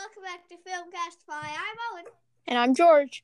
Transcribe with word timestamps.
welcome 0.00 0.22
back 0.22 0.48
to 0.48 0.54
Filmcastify. 0.54 1.42
I'm 1.42 1.76
Owen. 1.92 2.04
And 2.46 2.58
I'm 2.58 2.74
George. 2.74 3.22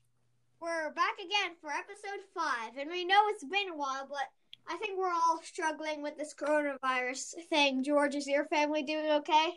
We're 0.61 0.91
back 0.93 1.15
again 1.17 1.55
for 1.59 1.71
episode 1.71 2.23
5, 2.35 2.77
and 2.77 2.91
we 2.91 3.03
know 3.03 3.19
it's 3.29 3.43
been 3.43 3.69
a 3.73 3.75
while, 3.75 4.05
but 4.07 4.29
I 4.69 4.77
think 4.77 4.95
we're 4.95 5.11
all 5.11 5.39
struggling 5.41 6.03
with 6.03 6.17
this 6.17 6.35
coronavirus 6.35 7.33
thing. 7.49 7.83
George, 7.83 8.13
is 8.13 8.27
your 8.27 8.45
family 8.45 8.83
doing 8.83 9.09
okay? 9.09 9.53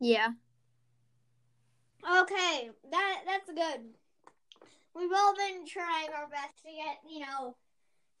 Yeah. 0.00 0.28
Okay, 2.04 2.70
that 2.90 3.22
that's 3.24 3.48
good. 3.48 3.80
We've 4.94 5.12
all 5.16 5.34
been 5.34 5.64
trying 5.66 6.08
our 6.14 6.28
best 6.28 6.58
to 6.64 6.70
get, 6.70 6.98
you 7.08 7.20
know, 7.20 7.56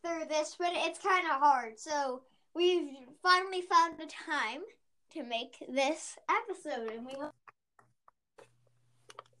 through 0.02 0.28
this, 0.28 0.56
but 0.58 0.70
it's 0.72 0.98
kind 0.98 1.26
of 1.26 1.40
hard. 1.40 1.78
So 1.78 2.22
we've 2.54 2.88
finally 3.22 3.60
found 3.60 3.98
the 3.98 4.06
time 4.06 4.62
to 5.12 5.24
make 5.24 5.62
this 5.68 6.16
episode, 6.30 6.90
and 6.90 7.04
we. 7.04 7.12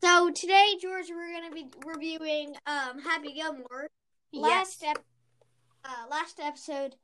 So 0.02 0.30
today, 0.30 0.76
George, 0.80 1.06
we're 1.10 1.32
gonna 1.32 1.54
be 1.54 1.66
reviewing 1.84 2.54
um, 2.66 3.00
Happy 3.00 3.32
Gilmore. 3.34 3.86
Last 4.32 4.82
ep- 4.84 5.04
uh, 5.84 6.06
last 6.10 6.40
episode, 6.40 6.94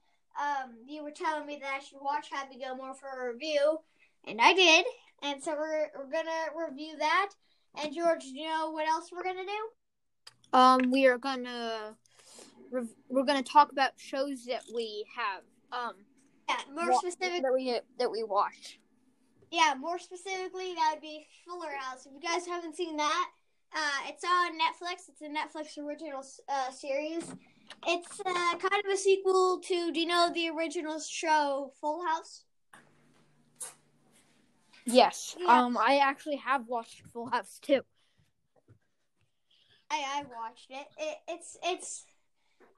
um, 0.40 0.76
you 0.86 1.02
were 1.02 1.10
telling 1.10 1.46
me 1.46 1.58
that 1.60 1.74
I 1.74 1.80
should 1.80 1.98
watch 2.00 2.28
Happy 2.30 2.56
Gilmore 2.56 2.94
for 2.94 3.08
a 3.08 3.32
review, 3.32 3.78
and 4.26 4.40
I 4.40 4.54
did. 4.54 4.86
And 5.22 5.42
so 5.42 5.52
we're 5.54 5.88
we're 5.96 6.10
gonna 6.10 6.46
review 6.68 6.96
that. 6.98 7.30
And 7.74 7.94
George, 7.94 8.22
do 8.22 8.28
you 8.34 8.48
know 8.48 8.70
what 8.70 8.88
else 8.88 9.10
we're 9.12 9.24
gonna 9.24 9.44
do? 9.44 10.58
Um, 10.58 10.90
we 10.90 11.06
are 11.06 11.18
gonna 11.18 11.96
rev- 12.70 12.94
we're 13.10 13.24
gonna 13.24 13.42
talk 13.42 13.72
about 13.72 13.92
shows 13.96 14.46
that 14.46 14.62
we 14.74 15.04
have 15.14 15.42
um 15.72 15.94
Yeah, 16.48 16.56
more 16.74 16.92
wa- 16.92 16.98
specific. 16.98 17.42
that 17.42 17.52
we 17.52 17.78
that 17.98 18.10
we 18.10 18.22
watch. 18.22 18.78
Yeah, 19.56 19.72
more 19.80 19.98
specifically, 19.98 20.74
that 20.74 20.90
would 20.92 21.00
be 21.00 21.26
Fuller 21.46 21.72
House. 21.80 22.04
If 22.04 22.12
you 22.12 22.20
guys 22.20 22.46
haven't 22.46 22.76
seen 22.76 22.98
that, 22.98 23.30
uh, 23.74 24.08
it's 24.08 24.22
on 24.22 24.52
Netflix. 24.52 25.08
It's 25.08 25.22
a 25.22 25.28
Netflix 25.28 25.82
original 25.82 26.22
uh, 26.46 26.70
series. 26.70 27.24
It's 27.86 28.20
uh, 28.20 28.56
kind 28.58 28.84
of 28.84 28.92
a 28.92 28.98
sequel 28.98 29.60
to, 29.60 29.92
do 29.92 30.00
you 30.00 30.04
know 30.04 30.30
the 30.34 30.50
original 30.50 31.00
show 31.00 31.72
Full 31.80 32.04
House? 32.06 32.44
Yes. 34.84 35.34
Yeah. 35.40 35.46
Um, 35.46 35.78
I 35.78 36.00
actually 36.02 36.36
have 36.36 36.68
watched 36.68 37.00
Full 37.14 37.30
House 37.30 37.58
too. 37.58 37.80
I 39.90 40.04
I 40.18 40.22
watched 40.38 40.70
it. 40.70 40.86
it. 40.98 41.16
It's 41.28 41.56
it's. 41.64 42.04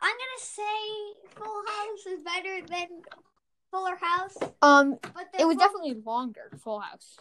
I'm 0.00 0.14
gonna 0.14 0.38
say 0.38 1.34
Full 1.34 1.62
House 1.66 2.06
is 2.06 2.22
better 2.22 2.64
than 2.69 3.03
Fuller 3.70 3.97
House, 3.97 4.36
Um, 4.62 4.98
but 5.02 5.28
it 5.38 5.44
was 5.47 5.56
Full- 5.56 5.66
definitely 5.66 5.94
longer. 6.05 6.50
Full 6.62 6.80
House. 6.80 7.19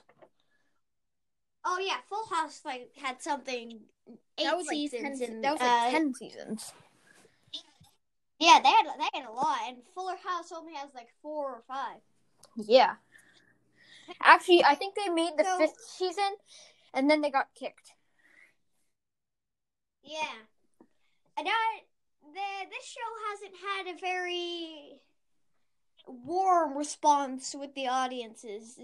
Oh 1.66 1.80
yeah, 1.80 1.98
Full 2.10 2.26
House 2.28 2.62
like 2.64 2.92
had 2.96 3.22
something 3.22 3.82
eight 4.38 4.44
that 4.46 4.56
was 4.56 4.68
like 4.68 4.74
seasons 4.76 5.20
10, 5.20 5.30
and 5.32 5.44
that 5.44 5.52
was 5.54 5.62
like 5.62 5.70
uh, 5.70 5.92
ten 5.92 6.14
seasons. 6.14 6.72
Yeah, 8.40 8.60
they 8.64 8.70
had 8.70 8.86
they 9.00 9.20
had 9.20 9.28
a 9.28 9.32
lot, 9.34 9.60
and 9.68 9.78
Fuller 9.94 10.16
House 10.24 10.52
only 10.56 10.74
has 10.76 10.94
like 10.94 11.10
four 11.22 11.48
or 11.56 11.64
five. 11.68 11.98
Yeah. 12.56 12.96
Actually, 14.22 14.64
I 14.64 14.76
think 14.76 14.96
they 14.96 15.10
made 15.10 15.34
the 15.38 15.44
So- 15.44 15.58
fifth 15.58 15.82
season, 15.98 16.36
and 16.94 17.10
then 17.10 17.20
they 17.22 17.30
got 17.32 17.54
kicked. 17.56 17.92
Yeah, 20.04 20.38
and 21.38 21.48
I 21.50 21.82
the 22.24 22.70
this 22.70 22.86
show 22.86 23.10
hasn't 23.32 23.56
had 23.58 23.96
a 23.96 24.00
very 24.00 25.02
warm 26.08 26.78
response 26.78 27.56
with 27.58 27.74
the 27.76 27.88
audiences. 27.88 28.80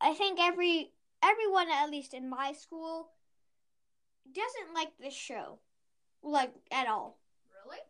I 0.00 0.14
think 0.14 0.38
every 0.40 0.92
everyone, 1.22 1.68
at 1.70 1.90
least 1.90 2.14
in 2.14 2.28
my 2.30 2.52
school, 2.52 3.10
doesn't 4.32 4.74
like 4.74 4.96
this 4.98 5.14
show, 5.14 5.58
like 6.22 6.52
at 6.70 6.86
all. 6.86 7.18
Really? 7.64 7.80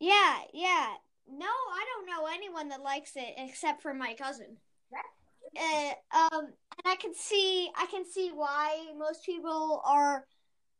Yeah, 0.00 0.38
yeah. 0.52 0.94
No, 1.30 1.46
I 1.46 1.84
don't 1.94 2.06
know 2.06 2.26
anyone 2.26 2.68
that 2.68 2.82
likes 2.82 3.12
it 3.16 3.34
except 3.36 3.82
for 3.82 3.92
my 3.92 4.14
cousin. 4.14 4.56
Uh, 5.56 5.92
um, 6.16 6.44
and 6.44 6.86
I 6.86 6.96
can 6.96 7.14
see, 7.14 7.70
I 7.76 7.86
can 7.86 8.04
see 8.04 8.30
why 8.34 8.92
most 8.98 9.24
people 9.24 9.82
are 9.84 10.24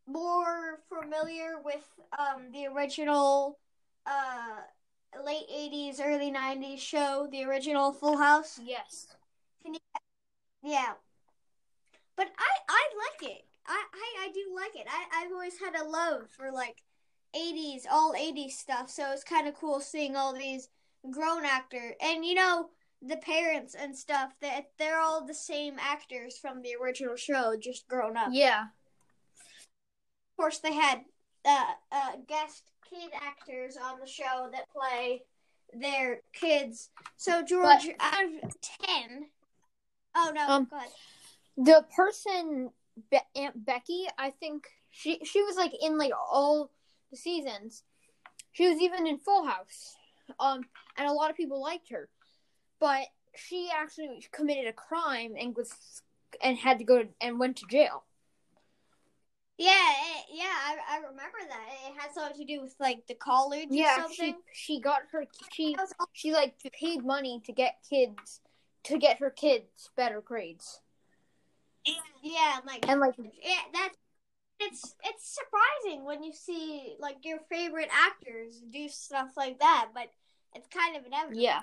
more 0.07 0.81
familiar 0.89 1.57
with 1.65 1.85
um 2.19 2.53
the 2.53 2.67
original, 2.67 3.59
uh, 4.07 4.61
late 5.25 5.49
'80s, 5.51 6.01
early 6.05 6.31
'90s 6.31 6.79
show, 6.79 7.29
the 7.31 7.45
original 7.45 7.93
Full 7.93 8.19
House. 8.19 8.59
Yes. 8.63 9.07
Yeah, 10.63 10.95
but 12.17 12.27
I 12.37 12.51
I 12.69 12.89
like 12.97 13.31
it. 13.31 13.45
I 13.67 13.85
I, 13.95 14.27
I 14.27 14.33
do 14.33 14.55
like 14.55 14.75
it. 14.75 14.87
I 14.91 15.25
I've 15.25 15.33
always 15.33 15.59
had 15.59 15.77
a 15.77 15.89
love 15.89 16.29
for 16.37 16.51
like 16.51 16.83
80s, 17.35 17.83
all 17.91 18.15
80s 18.15 18.53
stuff. 18.53 18.91
So 18.91 19.13
it's 19.13 19.25
kind 19.25 19.47
of 19.47 19.55
cool 19.55 19.81
seeing 19.81 20.17
all 20.17 20.35
these 20.35 20.69
grown 21.11 21.45
actors, 21.45 21.95
and 22.03 22.25
you 22.25 22.35
know 22.35 22.71
the 23.01 23.19
parents 23.19 23.77
and 23.79 23.97
stuff. 23.97 24.33
That 24.43 24.71
they're 24.79 25.01
all 25.01 25.25
the 25.25 25.35
same 25.35 25.77
actors 25.79 26.39
from 26.39 26.61
the 26.63 26.75
original 26.83 27.17
show, 27.17 27.57
just 27.57 27.87
grown 27.87 28.17
up. 28.17 28.31
Yeah. 28.33 28.63
Of 28.63 30.37
course, 30.37 30.59
they 30.59 30.75
had 30.75 31.03
uh, 31.45 31.73
uh 31.93 32.13
guest 32.27 32.65
kid 32.91 33.11
actors 33.15 33.77
on 33.77 34.01
the 34.01 34.07
show 34.07 34.49
that 34.53 34.69
play 34.71 35.23
their 35.75 36.21
kids. 36.33 36.91
So 37.17 37.43
George, 37.43 37.89
out 38.01 38.25
of 38.25 38.55
ten. 38.63 39.27
Oh 40.15 40.33
no, 40.35 40.49
Um, 40.49 40.65
go 40.71 40.77
ahead. 40.77 40.91
the 41.57 41.85
person 41.95 42.71
Be- 43.11 43.19
Aunt 43.37 43.65
Becky, 43.65 44.07
I 44.19 44.31
think 44.31 44.67
she 44.91 45.21
she 45.25 45.43
was 45.43 45.57
like 45.57 45.73
in 45.83 45.99
like 45.99 46.13
all 46.17 46.71
the 47.11 47.17
seasons. 47.17 47.85
She 48.53 48.69
was 48.69 48.81
even 48.81 49.07
in 49.07 49.19
Full 49.19 49.45
House, 49.45 49.95
um, 50.41 50.63
and 50.97 51.07
a 51.09 51.13
lot 51.13 51.31
of 51.31 51.37
people 51.37 51.61
liked 51.63 51.91
her, 51.91 52.09
but 52.81 53.03
she 53.37 53.71
actually 53.73 54.27
committed 54.33 54.67
a 54.67 54.73
crime 54.73 55.35
and 55.39 55.55
was 55.55 55.73
and 56.43 56.57
had 56.59 56.79
to 56.79 56.85
go 56.85 57.03
to, 57.03 57.09
and 57.21 57.39
went 57.39 57.59
to 57.59 57.67
jail. 57.71 58.05
Yeah, 59.59 59.71
it, 59.73 60.27
yeah, 60.33 60.45
I, 60.45 60.77
I 60.89 60.97
remember 60.99 61.39
that. 61.49 61.69
It 61.89 62.01
had 62.01 62.13
something 62.15 62.39
to 62.39 62.45
do 62.45 62.63
with 62.63 62.77
like 62.79 63.07
the 63.09 63.15
college 63.15 63.69
or 63.71 63.75
Yeah, 63.75 63.97
something. 64.03 64.37
she 64.55 64.75
she 64.77 64.81
got 64.81 65.03
her 65.11 65.27
she 65.53 65.75
That 65.75 65.83
was 65.83 65.93
all- 65.99 66.09
she 66.13 66.33
like 66.33 66.55
paid 66.73 67.05
money 67.05 67.43
to 67.45 67.53
get 67.53 67.79
kids 67.89 68.41
to 68.85 68.99
get 68.99 69.19
her 69.19 69.31
kids 69.31 69.91
better 69.97 70.21
grades 70.21 70.81
yeah, 72.23 72.59
like 72.67 72.89
and 72.89 73.01
like 73.01 73.15
yeah, 73.19 73.63
that's 73.73 73.97
it's 74.61 74.95
it's 75.05 75.39
surprising 75.39 76.05
when 76.05 76.23
you 76.23 76.33
see 76.33 76.95
like 77.01 77.25
your 77.25 77.39
favorite 77.51 77.89
actors 77.93 78.61
do 78.71 78.89
stuff 78.89 79.31
like 79.37 79.59
that, 79.59 79.89
but 79.95 80.09
it's 80.55 80.69
kind 80.69 80.97
of 80.97 81.05
inevitable. 81.05 81.41
yeah 81.41 81.61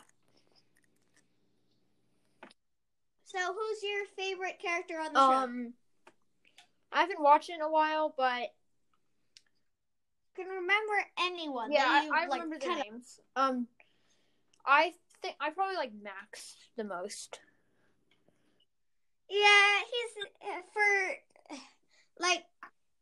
So, 3.26 3.40
who's 3.54 3.84
your 3.84 4.06
favorite 4.16 4.60
character 4.62 4.96
on 5.00 5.14
the 5.14 5.20
show? 5.20 5.26
Um, 5.44 5.74
I 6.96 7.02
haven't 7.02 7.22
watched 7.22 7.50
it 7.50 7.56
in 7.56 7.62
a 7.62 7.70
while, 7.70 8.14
but 8.18 8.54
Can 10.36 10.48
remember 10.48 10.94
anyone? 11.20 11.72
Yeah, 11.72 11.84
that 11.84 12.02
I, 12.02 12.06
you, 12.06 12.12
I 12.14 12.20
like, 12.28 12.42
remember 12.42 12.56
the 12.58 12.66
kinda- 12.66 12.84
names. 12.90 13.20
Um, 13.36 13.68
I 14.66 14.94
think 15.22 15.36
I 15.42 15.50
probably 15.50 15.76
like 15.76 15.92
Max 16.02 16.56
the 16.78 16.86
most. 16.86 17.40
Yeah, 19.30 19.80
he's 19.92 20.26
uh, 20.42 20.62
for 20.72 22.24
like 22.24 22.46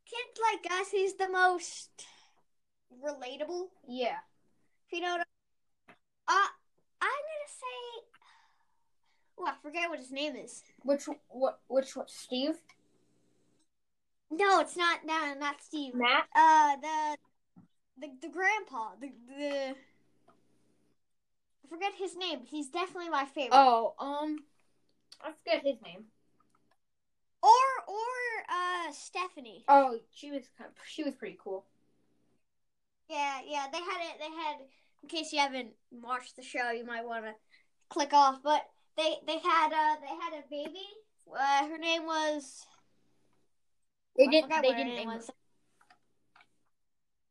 kids 0.05 0.39
like 0.51 0.81
us. 0.81 0.89
He's 0.89 1.15
the 1.15 1.29
most 1.29 1.89
relatable. 3.03 3.67
Yeah. 3.87 4.17
If 4.87 4.93
you 4.93 5.01
know 5.01 5.17
what 5.17 5.21
I 5.21 5.93
Uh, 6.33 6.47
I'm 7.01 7.09
gonna 7.09 7.53
say. 7.59 8.03
Oh, 9.37 9.45
I 9.47 9.53
forget 9.61 9.89
what 9.89 9.99
his 9.99 10.11
name 10.11 10.35
is. 10.35 10.63
Which 10.83 11.03
what 11.27 11.59
which 11.67 11.95
one? 11.95 12.07
Steve? 12.07 12.57
No, 14.35 14.59
it's 14.61 14.75
not. 14.75 15.05
No, 15.05 15.35
not 15.39 15.61
Steve. 15.61 15.93
Matt? 15.93 16.25
Uh, 16.35 16.75
the 16.81 17.17
the 17.99 18.07
the 18.23 18.29
grandpa. 18.29 18.91
The 18.99 19.11
the. 19.27 19.75
I 21.63 21.69
forget 21.69 21.93
his 21.97 22.15
name. 22.15 22.39
He's 22.45 22.69
definitely 22.69 23.09
my 23.09 23.25
favorite. 23.25 23.51
Oh, 23.53 23.93
um, 23.99 24.39
I 25.21 25.31
forget 25.31 25.63
his 25.63 25.81
name. 25.83 26.05
Or 27.43 27.49
or 27.87 28.15
uh 28.49 28.91
Stephanie. 28.91 29.65
Oh, 29.67 29.99
she 30.11 30.31
was 30.31 30.43
kind 30.57 30.69
of, 30.69 30.75
she 30.87 31.03
was 31.03 31.13
pretty 31.13 31.37
cool. 31.43 31.65
Yeah, 33.09 33.39
yeah. 33.45 33.65
They 33.71 33.79
had 33.79 34.01
it. 34.01 34.19
They 34.19 34.31
had. 34.31 34.57
In 35.03 35.09
case 35.09 35.33
you 35.33 35.39
haven't 35.39 35.73
watched 35.91 36.37
the 36.37 36.41
show, 36.41 36.71
you 36.71 36.85
might 36.85 37.05
want 37.05 37.25
to 37.25 37.33
click 37.89 38.13
off. 38.13 38.39
But 38.43 38.65
they 38.97 39.15
they 39.27 39.37
had 39.39 39.67
uh 39.73 39.95
they 40.01 40.07
had 40.07 40.33
a 40.39 40.49
baby. 40.49 40.87
Uh, 41.29 41.67
her 41.67 41.77
name 41.77 42.05
was. 42.05 42.65
They 44.17 44.27
didn't. 44.27 44.49
They 44.49 44.73
didn't 44.73 44.95
name 44.95 45.07
was. 45.07 45.27
her. 45.27 45.33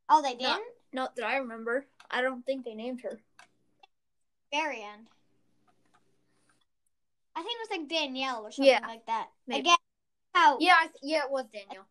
Oh, 0.09 0.21
they 0.21 0.35
didn't. 0.35 0.61
Not 0.91 1.15
that 1.15 1.25
I 1.25 1.37
remember. 1.37 1.85
I 2.11 2.21
don't 2.21 2.45
think 2.45 2.65
they 2.65 2.75
named 2.75 3.01
her. 3.01 3.19
Very 4.51 4.81
end. 4.83 5.07
I 7.35 7.41
think 7.41 7.55
it 7.59 7.69
was 7.69 7.79
like 7.79 7.89
Danielle 7.89 8.43
or 8.45 8.51
something 8.51 8.71
Yeah, 8.71 8.85
like 8.85 9.05
that. 9.07 9.29
maybe. 9.47 9.61
Again, 9.61 9.77
out. 10.35 10.57
Yeah, 10.61 10.75
I 10.79 10.87
th- 10.87 10.99
yeah, 11.01 11.23
it 11.23 11.31
was 11.31 11.45
Danielle. 11.51 11.87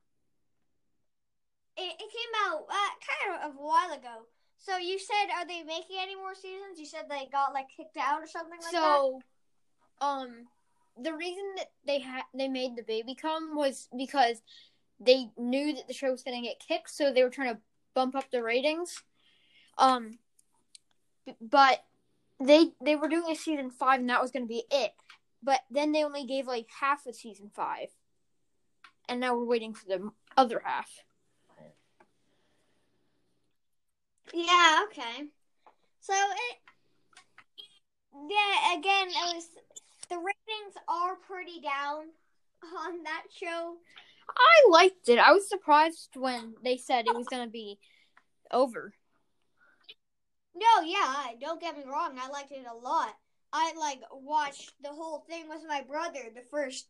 It, 1.76 1.94
it 1.98 1.98
came 1.98 2.32
out 2.46 2.66
uh, 2.68 3.34
kind 3.34 3.44
of 3.44 3.50
a 3.50 3.62
while 3.62 3.92
ago. 3.92 4.26
So 4.58 4.76
you 4.76 4.98
said, 4.98 5.32
are 5.34 5.46
they 5.46 5.62
making 5.64 5.96
any 6.00 6.14
more 6.14 6.34
seasons? 6.34 6.78
You 6.78 6.86
said 6.86 7.06
they 7.08 7.28
got 7.32 7.52
like 7.52 7.66
kicked 7.76 7.96
out 7.96 8.22
or 8.22 8.26
something 8.26 8.60
like 8.62 8.72
that. 8.72 8.80
so, 8.80 9.20
um, 10.00 10.46
the 11.00 11.14
reason 11.14 11.42
that 11.56 11.70
they 11.86 11.98
had 11.98 12.22
they 12.34 12.48
made 12.48 12.76
the 12.76 12.82
baby 12.82 13.14
come 13.14 13.56
was 13.56 13.88
because 13.96 14.42
they 15.04 15.30
knew 15.36 15.74
that 15.74 15.88
the 15.88 15.94
show 15.94 16.10
was 16.10 16.22
going 16.22 16.40
to 16.40 16.48
get 16.48 16.60
kicked, 16.60 16.90
so 16.90 17.12
they 17.12 17.22
were 17.22 17.30
trying 17.30 17.54
to 17.54 17.60
bump 17.94 18.14
up 18.14 18.30
the 18.30 18.42
ratings. 18.42 19.02
Um, 19.78 20.18
but 21.40 21.84
they 22.40 22.72
they 22.80 22.96
were 22.96 23.08
doing 23.08 23.30
a 23.30 23.36
season 23.36 23.70
five, 23.70 24.00
and 24.00 24.10
that 24.10 24.22
was 24.22 24.30
going 24.30 24.44
to 24.44 24.48
be 24.48 24.64
it. 24.70 24.92
But 25.42 25.60
then 25.70 25.92
they 25.92 26.04
only 26.04 26.24
gave 26.24 26.46
like 26.46 26.68
half 26.80 27.06
of 27.06 27.14
season 27.14 27.50
five, 27.54 27.88
and 29.08 29.20
now 29.20 29.36
we're 29.36 29.44
waiting 29.44 29.74
for 29.74 29.86
the 29.86 30.10
other 30.36 30.62
half. 30.64 30.90
Yeah. 34.32 34.84
Okay. 34.86 35.26
So 36.00 36.14
it. 36.14 36.58
Yeah. 38.14 38.78
Again, 38.78 39.08
it 39.08 39.34
was 39.34 39.48
the 40.08 40.16
ratings 40.16 40.76
are 40.88 41.16
pretty 41.16 41.60
down 41.60 42.04
on 42.78 43.02
that 43.04 43.24
show. 43.30 43.76
I 44.28 44.70
liked 44.70 45.08
it. 45.08 45.18
I 45.18 45.32
was 45.32 45.48
surprised 45.48 46.10
when 46.14 46.54
they 46.62 46.76
said 46.76 47.06
it 47.06 47.14
was 47.14 47.28
going 47.28 47.44
to 47.44 47.50
be 47.50 47.78
over. 48.50 48.94
No, 50.54 50.84
yeah, 50.84 51.28
don't 51.40 51.60
get 51.60 51.76
me 51.76 51.84
wrong. 51.84 52.18
I 52.20 52.28
liked 52.28 52.52
it 52.52 52.64
a 52.70 52.76
lot. 52.76 53.14
I 53.52 53.72
like 53.78 54.00
watched 54.12 54.72
the 54.82 54.90
whole 54.90 55.24
thing 55.28 55.48
with 55.48 55.62
my 55.68 55.82
brother 55.82 56.20
the 56.34 56.42
first 56.50 56.86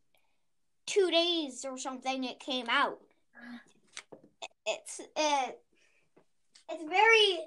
two 0.86 1.10
days 1.10 1.64
or 1.64 1.78
something 1.78 2.24
it 2.24 2.38
came 2.38 2.66
out. 2.68 3.00
It's 4.66 5.00
it, 5.00 5.58
it's 6.70 6.84
very 6.88 7.38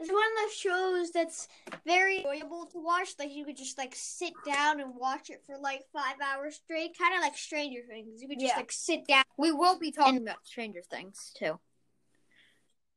it's 0.00 0.10
one 0.10 0.22
of 0.22 0.44
those 0.44 0.54
shows 0.54 1.10
that's 1.12 1.48
very 1.86 2.18
enjoyable 2.18 2.66
to 2.66 2.78
watch. 2.82 3.10
Like 3.18 3.32
you 3.32 3.44
could 3.44 3.56
just 3.56 3.78
like 3.78 3.94
sit 3.94 4.32
down 4.44 4.80
and 4.80 4.94
watch 4.96 5.30
it 5.30 5.42
for 5.46 5.56
like 5.58 5.82
five 5.92 6.16
hours 6.20 6.56
straight, 6.56 6.98
kind 6.98 7.14
of 7.14 7.20
like 7.20 7.36
Stranger 7.36 7.80
Things. 7.88 8.20
You 8.20 8.28
could 8.28 8.40
just 8.40 8.54
Yeah. 8.54 8.58
like 8.58 8.72
sit 8.72 9.06
down. 9.06 9.24
We 9.36 9.52
will 9.52 9.78
be 9.78 9.92
talking 9.92 10.16
about 10.16 10.44
Stranger 10.44 10.82
Things 10.82 11.32
too. 11.36 11.60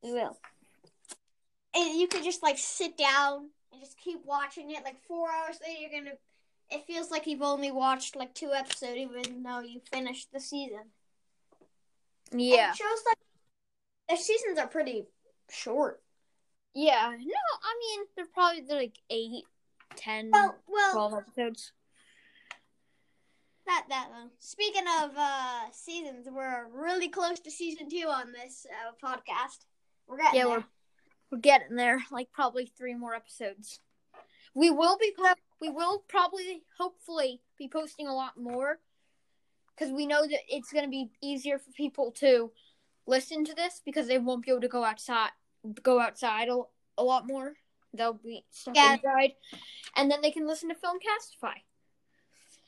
We 0.01 0.13
will. 0.13 0.37
And 1.75 1.99
you 1.99 2.07
could 2.07 2.23
just 2.23 2.41
like 2.41 2.57
sit 2.57 2.97
down 2.97 3.49
and 3.71 3.81
just 3.81 3.97
keep 3.97 4.23
watching 4.25 4.71
it. 4.71 4.83
Like 4.83 5.01
four 5.07 5.29
hours 5.31 5.59
later, 5.61 5.79
you're 5.79 6.01
gonna. 6.01 6.15
It 6.71 6.85
feels 6.87 7.11
like 7.11 7.27
you've 7.27 7.43
only 7.43 7.71
watched 7.71 8.15
like 8.15 8.33
two 8.33 8.51
episodes, 8.51 8.97
even 8.97 9.43
though 9.43 9.59
you 9.59 9.81
finished 9.91 10.31
the 10.31 10.39
season. 10.39 10.85
Yeah. 12.31 12.69
And 12.69 12.77
shows 12.77 13.03
like 13.05 13.17
the 14.09 14.17
seasons 14.17 14.57
are 14.57 14.67
pretty 14.67 15.05
short. 15.49 16.01
Yeah. 16.75 17.09
No, 17.17 17.33
I 17.63 17.75
mean 17.79 18.05
they're 18.15 18.25
probably 18.33 18.61
they're 18.61 18.77
like 18.77 18.99
eight, 19.09 19.45
ten, 19.95 20.29
Well, 20.31 20.55
well, 20.67 20.91
twelve 20.91 21.13
episodes. 21.13 21.71
not 23.67 23.87
that 23.89 24.09
long. 24.11 24.29
Speaking 24.39 24.83
of 25.01 25.11
uh 25.17 25.71
seasons, 25.71 26.27
we're 26.31 26.67
really 26.71 27.07
close 27.09 27.39
to 27.39 27.51
season 27.51 27.89
two 27.89 28.07
on 28.07 28.31
this 28.33 28.65
uh, 28.69 28.91
podcast. 29.03 29.65
We're 30.07 30.17
getting 30.17 30.39
Yeah, 30.39 30.45
there. 30.47 30.57
we're 30.57 30.63
we're 31.31 31.39
getting 31.39 31.75
there. 31.75 32.03
Like 32.11 32.31
probably 32.31 32.65
three 32.65 32.93
more 32.93 33.15
episodes. 33.15 33.79
We 34.53 34.69
will 34.69 34.97
be 34.97 35.13
po- 35.17 35.33
we 35.61 35.69
will 35.69 36.03
probably 36.07 36.63
hopefully 36.77 37.41
be 37.57 37.67
posting 37.67 38.07
a 38.07 38.13
lot 38.13 38.37
more 38.37 38.79
because 39.75 39.91
we 39.93 40.05
know 40.05 40.21
that 40.27 40.39
it's 40.49 40.71
going 40.71 40.85
to 40.85 40.89
be 40.91 41.09
easier 41.21 41.57
for 41.57 41.71
people 41.71 42.11
to 42.19 42.51
listen 43.07 43.43
to 43.45 43.53
this 43.53 43.81
because 43.85 44.07
they 44.07 44.17
won't 44.19 44.45
be 44.45 44.51
able 44.51 44.61
to 44.61 44.67
go 44.67 44.83
outside 44.83 45.29
go 45.83 45.99
outside 45.99 46.49
a, 46.49 46.59
a 46.97 47.03
lot 47.03 47.27
more. 47.27 47.53
They'll 47.93 48.13
be 48.13 48.43
stuck 48.51 48.75
Yeah. 48.75 48.93
inside, 48.95 49.33
and 49.95 50.11
then 50.11 50.21
they 50.21 50.31
can 50.31 50.47
listen 50.47 50.69
to 50.69 50.75
Filmcastify. 50.75 51.53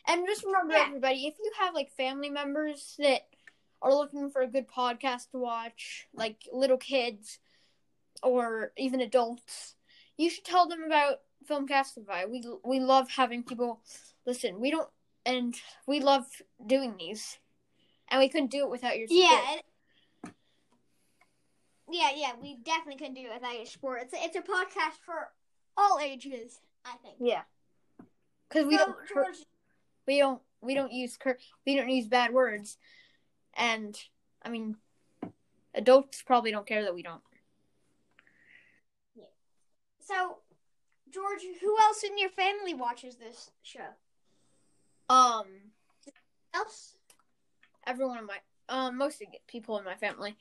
And 0.07 0.25
just 0.25 0.43
remember, 0.45 0.73
Yeah. 0.73 0.85
everybody, 0.87 1.27
if 1.27 1.35
you 1.37 1.51
have 1.59 1.73
like 1.73 1.91
family 1.91 2.29
members 2.29 2.95
that 2.99 3.27
are 3.81 3.93
looking 3.93 4.29
for 4.31 4.41
a 4.41 4.47
good 4.47 4.67
podcast 4.67 5.31
to 5.31 5.37
watch, 5.37 6.07
like 6.13 6.47
little 6.51 6.77
kids 6.77 7.39
or 8.23 8.71
even 8.77 9.01
adults, 9.01 9.75
you 10.15 10.29
should 10.29 10.45
tell 10.45 10.67
them 10.67 10.83
about 10.83 11.21
Filmcastify. 11.47 12.29
We 12.29 12.43
we 12.63 12.79
love 12.79 13.09
having 13.11 13.43
people 13.43 13.81
listen. 14.25 14.59
We 14.59 14.71
don't, 14.71 14.89
and 15.25 15.55
we 15.85 15.99
love 15.99 16.25
doing 16.65 16.95
these, 16.97 17.37
and 18.07 18.19
we 18.19 18.29
couldn't 18.29 18.49
do 18.51 18.59
it 18.63 18.69
without 18.69 18.97
your 18.97 19.07
support. 19.07 19.23
Yeah. 19.29 19.61
Yeah, 21.89 22.09
yeah, 22.15 22.31
we 22.41 22.57
definitely 22.63 22.97
couldn't 22.97 23.15
do 23.15 23.29
it 23.29 23.33
without 23.33 23.55
your 23.55 23.65
support. 23.65 24.01
It's 24.03 24.13
a, 24.13 24.17
it's 24.17 24.35
a 24.35 24.41
podcast 24.41 24.99
for 25.05 25.29
all 25.75 25.99
ages, 25.99 26.59
I 26.85 26.95
think. 27.03 27.15
yeah. 27.19 27.41
Because 28.49 28.65
we 28.65 28.77
so, 28.77 28.85
don't 28.85 28.95
George, 29.13 29.35
we 30.07 30.19
don't 30.19 30.41
we 30.61 30.73
don't 30.73 30.91
use 30.91 31.17
cur- 31.17 31.37
we 31.65 31.75
don't 31.75 31.89
use 31.89 32.07
bad 32.07 32.33
words, 32.33 32.77
and 33.55 33.97
I 34.43 34.49
mean, 34.49 34.77
adults 35.75 36.21
probably 36.21 36.51
don't 36.51 36.65
care 36.65 36.83
that 36.83 36.95
we 36.95 37.03
don't. 37.03 37.21
Yeah. 39.15 39.25
so 39.99 40.37
George, 41.13 41.41
who 41.61 41.77
else 41.79 42.03
in 42.03 42.17
your 42.17 42.29
family 42.29 42.73
watches 42.73 43.15
this 43.15 43.51
show? 43.63 43.79
Um, 45.09 45.45
Else? 46.53 46.95
everyone 47.85 48.17
in 48.17 48.25
my 48.25 48.37
um 48.67 48.97
most 48.97 49.21
of 49.21 49.27
the 49.31 49.37
people 49.47 49.77
in 49.77 49.85
my 49.85 49.95
family, 49.95 50.37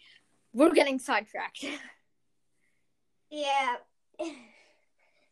we're 0.56 0.72
getting 0.72 0.98
sidetracked. 0.98 1.64
Yeah. 3.30 3.76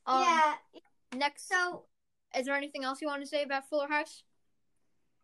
Um, 0.06 0.20
yeah. 0.20 0.52
Next, 1.16 1.48
So 1.48 1.84
is 2.36 2.44
there 2.44 2.54
anything 2.54 2.84
else 2.84 3.00
you 3.00 3.08
want 3.08 3.22
to 3.22 3.26
say 3.26 3.42
about 3.42 3.66
Fuller 3.70 3.88
House? 3.88 4.22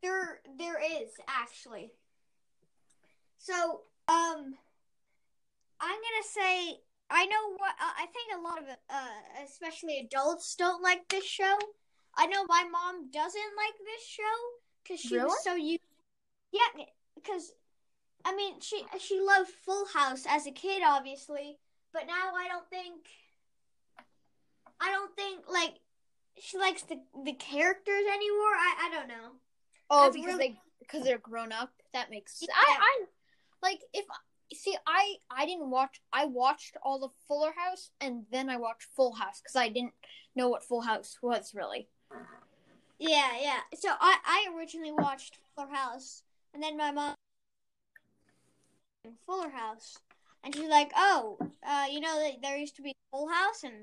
there 0.03 0.41
there 0.57 0.81
is 0.81 1.11
actually. 1.29 1.93
So 3.37 3.83
um, 4.09 4.55
I'm 5.79 5.99
gonna 6.07 6.25
say 6.25 6.79
I 7.11 7.27
know 7.27 7.53
what 7.59 7.73
uh, 7.79 7.93
I 7.99 8.07
think 8.07 8.33
a 8.35 8.41
lot 8.41 8.59
of 8.59 8.65
uh, 8.89 9.45
especially 9.45 9.99
adults 9.99 10.55
don't 10.57 10.83
like 10.83 11.07
this 11.11 11.27
show. 11.27 11.59
I 12.17 12.27
know 12.27 12.47
my 12.49 12.65
mom 12.73 13.11
doesn't 13.11 13.53
like 13.59 13.75
this 13.85 14.07
show 14.09 14.23
because 14.83 15.01
she 15.01 15.17
Really? 15.17 15.27
was 15.27 15.45
so 15.45 15.55
used. 15.57 15.83
Yeah, 16.53 16.85
because 17.15 17.53
I 18.25 18.35
mean 18.35 18.61
she 18.61 18.85
she 18.99 19.21
loved 19.21 19.51
Full 19.65 19.87
House 19.87 20.25
as 20.29 20.47
a 20.47 20.51
kid, 20.51 20.83
obviously, 20.87 21.59
but 21.93 22.07
now 22.07 22.35
I 22.37 22.49
don't 22.49 22.69
think 22.69 23.07
I 24.81 24.91
don't 24.91 25.15
think 25.15 25.45
like 25.49 25.75
she 26.39 26.59
likes 26.59 26.83
the 26.83 27.01
the 27.25 27.33
characters 27.35 28.05
anymore. 28.13 28.55
I 28.57 28.75
I 28.89 28.91
don't 28.95 29.09
know. 29.09 29.31
Oh, 29.91 30.05
That's 30.05 30.17
because 30.17 30.35
really- 30.35 30.49
they 30.49 30.61
because 30.81 31.05
they're 31.05 31.19
grown 31.19 31.53
up. 31.53 31.73
That 31.93 32.11
makes 32.11 32.39
Yeah. 32.43 32.55
I 32.55 32.77
I 32.81 33.05
like 33.63 33.81
if 33.93 34.05
see 34.53 34.77
I 34.87 35.17
I 35.31 35.47
didn't 35.47 35.71
watch 35.71 36.01
I 36.13 36.25
watched 36.25 36.77
all 36.83 36.99
the 36.99 37.09
Fuller 37.27 37.53
House 37.57 37.91
and 38.01 38.25
then 38.33 38.49
I 38.49 38.57
watched 38.57 38.85
Full 38.97 39.15
House 39.15 39.41
because 39.41 39.57
I 39.57 39.69
didn't 39.69 39.95
know 40.35 40.49
what 40.49 40.65
Full 40.65 40.83
House 40.83 41.19
was 41.23 41.53
really. 41.55 41.89
Yeah, 42.99 43.31
yeah. 43.41 43.61
So 43.75 43.89
I 43.99 44.19
I 44.25 44.55
originally 44.57 44.93
watched 44.93 45.39
Fuller 45.55 45.69
House, 45.73 46.23
and 46.53 46.63
then 46.63 46.77
my 46.77 46.91
mom 46.91 47.15
Fuller 49.27 49.51
House, 49.51 49.99
and 50.43 50.55
she's 50.55 50.69
like, 50.69 50.93
"Oh, 50.97 51.39
uh, 51.67 51.87
you 51.91 52.01
know 52.01 52.19
that 52.21 52.43
there 52.43 52.57
used 52.57 52.77
to 52.77 52.83
be 52.83 52.95
Full 53.11 53.29
House," 53.29 53.65
and 53.65 53.75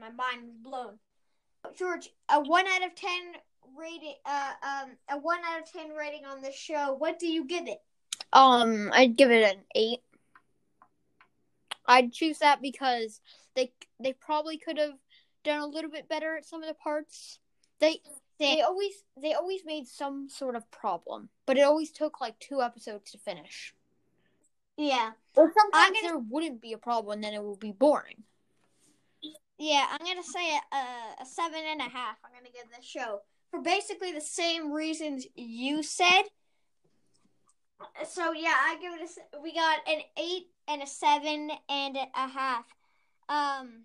my 0.00 0.10
mind 0.10 0.46
was 0.46 0.56
blown. 0.62 0.98
George, 1.76 2.10
a 2.28 2.40
one 2.40 2.66
out 2.66 2.84
of 2.84 2.94
ten 2.94 3.34
rating, 3.76 4.16
uh, 4.24 4.52
um, 4.62 4.96
a 5.08 5.18
one 5.18 5.40
out 5.44 5.60
of 5.60 5.70
ten 5.70 5.90
rating 5.90 6.24
on 6.24 6.42
this 6.42 6.54
show. 6.54 6.94
What 6.94 7.18
do 7.18 7.26
you 7.26 7.44
give 7.44 7.68
it? 7.68 7.82
Um, 8.32 8.90
I'd 8.92 9.16
give 9.16 9.30
it 9.30 9.44
an 9.44 9.62
eight. 9.74 10.00
I'd 11.86 12.12
choose 12.12 12.38
that 12.38 12.62
because 12.62 13.20
they 13.54 13.72
they 14.00 14.12
probably 14.12 14.56
could 14.56 14.78
have 14.78 14.98
done 15.44 15.60
a 15.60 15.66
little 15.66 15.90
bit 15.90 16.08
better 16.08 16.36
at 16.36 16.46
some 16.46 16.62
of 16.62 16.68
the 16.68 16.74
parts. 16.74 17.38
They 17.78 18.00
they 18.38 18.62
always 18.62 19.04
they 19.20 19.34
always 19.34 19.64
made 19.64 19.86
some 19.86 20.28
sort 20.28 20.56
of 20.56 20.70
problem, 20.70 21.28
but 21.46 21.58
it 21.58 21.62
always 21.62 21.92
took 21.92 22.20
like 22.20 22.38
two 22.38 22.60
episodes 22.62 23.12
to 23.12 23.18
finish. 23.18 23.74
Yeah, 24.76 25.12
Or 25.36 25.52
sometimes 25.52 25.70
I'm 25.74 25.92
gonna- 25.92 26.08
there 26.08 26.18
wouldn't 26.18 26.60
be 26.60 26.72
a 26.72 26.78
problem, 26.78 27.14
and 27.14 27.24
then 27.24 27.34
it 27.34 27.42
would 27.42 27.60
be 27.60 27.72
boring. 27.72 28.24
yeah. 29.58 29.86
I'm 29.90 30.04
gonna 30.04 30.22
say 30.22 30.56
a, 30.56 31.22
a 31.22 31.26
seven 31.26 31.62
and 31.64 31.80
a 31.80 31.88
half. 31.88 32.16
I'm 32.24 32.32
gonna 32.32 32.50
give 32.50 32.70
this 32.74 32.84
show 32.84 33.22
for 33.50 33.60
basically 33.60 34.12
the 34.12 34.20
same 34.20 34.72
reasons 34.72 35.26
you 35.36 35.82
said. 35.82 36.22
So 38.06 38.32
yeah, 38.32 38.56
I 38.58 38.76
give 38.80 38.94
it 38.94 39.10
a. 39.34 39.40
We 39.40 39.54
got 39.54 39.86
an 39.88 40.00
eight 40.16 40.50
and 40.68 40.82
a 40.82 40.86
seven 40.86 41.50
and 41.68 41.96
a 41.96 42.28
half. 42.28 42.64
Um, 43.28 43.84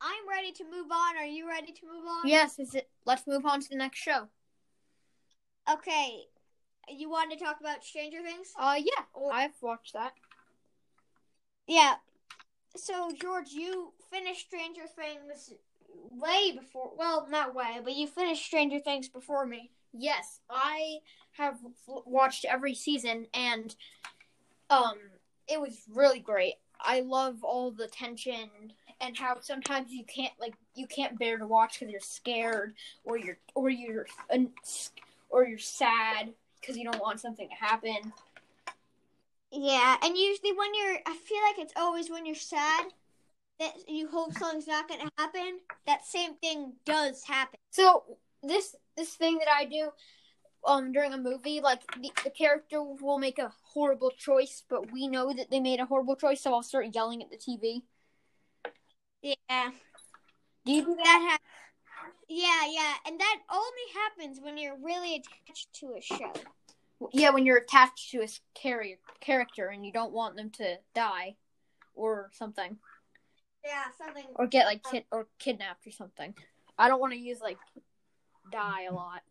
I'm 0.00 0.28
ready 0.28 0.52
to 0.52 0.64
move 0.64 0.90
on. 0.90 1.16
Are 1.16 1.24
you 1.24 1.48
ready 1.48 1.72
to 1.72 1.86
move 1.86 2.04
on? 2.06 2.28
Yes, 2.28 2.58
is 2.58 2.74
it? 2.74 2.88
Let's 3.06 3.26
move 3.26 3.44
on 3.46 3.60
to 3.60 3.68
the 3.68 3.76
next 3.76 3.98
show. 3.98 4.28
Okay. 5.70 6.26
You 6.96 7.10
wanted 7.10 7.38
to 7.38 7.44
talk 7.44 7.60
about 7.60 7.84
Stranger 7.84 8.22
Things? 8.22 8.52
Uh, 8.58 8.76
yeah, 8.78 9.04
well, 9.14 9.30
I've 9.32 9.60
watched 9.60 9.94
that. 9.94 10.12
Yeah. 11.66 11.94
So 12.76 13.10
George, 13.20 13.50
you 13.50 13.92
finished 14.10 14.46
Stranger 14.46 14.86
Things 14.86 15.52
way 16.10 16.52
before. 16.52 16.92
Well, 16.96 17.26
not 17.30 17.54
way, 17.54 17.80
but 17.82 17.94
you 17.94 18.06
finished 18.06 18.44
Stranger 18.44 18.80
Things 18.80 19.08
before 19.08 19.46
me. 19.46 19.70
Yes, 19.92 20.40
I 20.50 20.98
have 21.32 21.58
watched 21.86 22.44
every 22.44 22.74
season, 22.74 23.26
and 23.32 23.74
um, 24.70 24.98
it 25.48 25.60
was 25.60 25.82
really 25.92 26.20
great. 26.20 26.54
I 26.80 27.00
love 27.00 27.42
all 27.42 27.70
the 27.70 27.88
tension 27.88 28.50
and 29.00 29.16
how 29.16 29.40
sometimes 29.40 29.92
you 29.92 30.04
can't 30.04 30.32
like 30.40 30.54
you 30.74 30.86
can't 30.86 31.18
bear 31.18 31.38
to 31.38 31.46
watch 31.46 31.78
because 31.78 31.90
you're 31.90 32.00
scared 32.00 32.74
or 33.04 33.16
you're 33.16 33.38
or 33.54 33.70
you're 33.70 34.06
or 35.30 35.44
you're 35.44 35.58
sad 35.58 36.34
because 36.68 36.78
you 36.78 36.84
don't 36.84 37.00
want 37.00 37.18
something 37.18 37.48
to 37.48 37.54
happen. 37.54 38.12
Yeah, 39.50 39.96
and 40.02 40.16
usually 40.16 40.52
when 40.52 40.68
you're, 40.74 40.98
I 41.06 41.16
feel 41.16 41.38
like 41.48 41.58
it's 41.58 41.72
always 41.74 42.10
when 42.10 42.26
you're 42.26 42.34
sad 42.34 42.84
that 43.58 43.72
you 43.88 44.06
hope 44.08 44.34
something's 44.34 44.66
not 44.66 44.86
going 44.86 45.00
to 45.00 45.10
happen. 45.16 45.60
That 45.86 46.04
same 46.04 46.34
thing 46.34 46.74
does 46.84 47.24
happen. 47.24 47.58
So 47.70 48.04
this 48.42 48.76
this 48.96 49.14
thing 49.14 49.38
that 49.38 49.48
I 49.48 49.64
do 49.64 49.90
um 50.64 50.92
during 50.92 51.12
a 51.12 51.18
movie, 51.18 51.60
like 51.60 51.80
the, 52.00 52.10
the 52.22 52.30
character 52.30 52.82
will 52.82 53.18
make 53.18 53.38
a 53.38 53.52
horrible 53.72 54.10
choice, 54.10 54.62
but 54.68 54.92
we 54.92 55.08
know 55.08 55.32
that 55.32 55.50
they 55.50 55.60
made 55.60 55.80
a 55.80 55.86
horrible 55.86 56.14
choice, 56.14 56.42
so 56.42 56.52
I'll 56.52 56.62
start 56.62 56.94
yelling 56.94 57.22
at 57.22 57.30
the 57.30 57.38
TV. 57.38 57.82
Yeah. 59.22 59.70
Do 60.66 60.72
you 60.72 60.84
do 60.84 60.94
that? 60.96 61.04
That 61.04 61.28
ha- 61.30 61.48
yeah, 62.28 62.66
yeah, 62.70 62.94
and 63.06 63.18
that 63.18 63.36
only 63.50 63.88
happens 63.94 64.38
when 64.40 64.58
you're 64.58 64.76
really 64.76 65.16
attached 65.16 65.72
to 65.80 65.94
a 65.96 66.00
show. 66.00 66.32
Yeah, 67.12 67.30
when 67.30 67.46
you're 67.46 67.58
attached 67.58 68.10
to 68.10 68.22
a 68.22 68.28
carrier 68.54 68.96
character 69.20 69.68
and 69.68 69.84
you 69.86 69.92
don't 69.92 70.12
want 70.12 70.36
them 70.36 70.50
to 70.50 70.76
die 70.94 71.36
or 71.94 72.30
something, 72.32 72.78
Yeah, 73.64 73.84
something. 73.96 74.24
or 74.34 74.46
get 74.46 74.66
like 74.66 74.82
um, 74.86 74.92
kid 74.92 75.04
or 75.10 75.26
kidnapped 75.38 75.86
or 75.86 75.90
something. 75.90 76.34
I 76.78 76.88
don't 76.88 77.00
want 77.00 77.12
to 77.12 77.18
use 77.18 77.40
like 77.40 77.58
die 78.50 78.84
a 78.84 78.92
lot. 78.92 79.22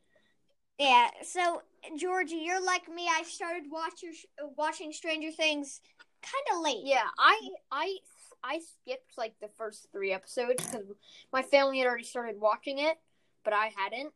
Yeah, 0.78 1.10
so 1.24 1.64
Georgie, 1.98 2.36
you're 2.36 2.64
like 2.64 2.88
me. 2.88 3.08
I 3.10 3.24
started 3.24 3.64
watching 3.70 4.14
watching 4.56 4.94
Stranger 4.94 5.32
Things 5.32 5.82
kind 6.22 6.58
of 6.58 6.64
late. 6.64 6.84
Yeah, 6.84 7.08
I 7.18 7.50
I 7.72 7.98
I 8.44 8.60
skipped 8.60 9.18
like 9.18 9.34
the 9.42 9.50
first 9.58 9.88
three 9.92 10.14
episodes 10.14 10.64
because 10.64 10.86
my 11.34 11.42
family 11.42 11.80
had 11.80 11.88
already 11.88 12.04
started 12.04 12.40
watching 12.40 12.80
it, 12.80 12.98
but 13.44 13.54
I 13.54 13.72
hadn't. 13.76 14.14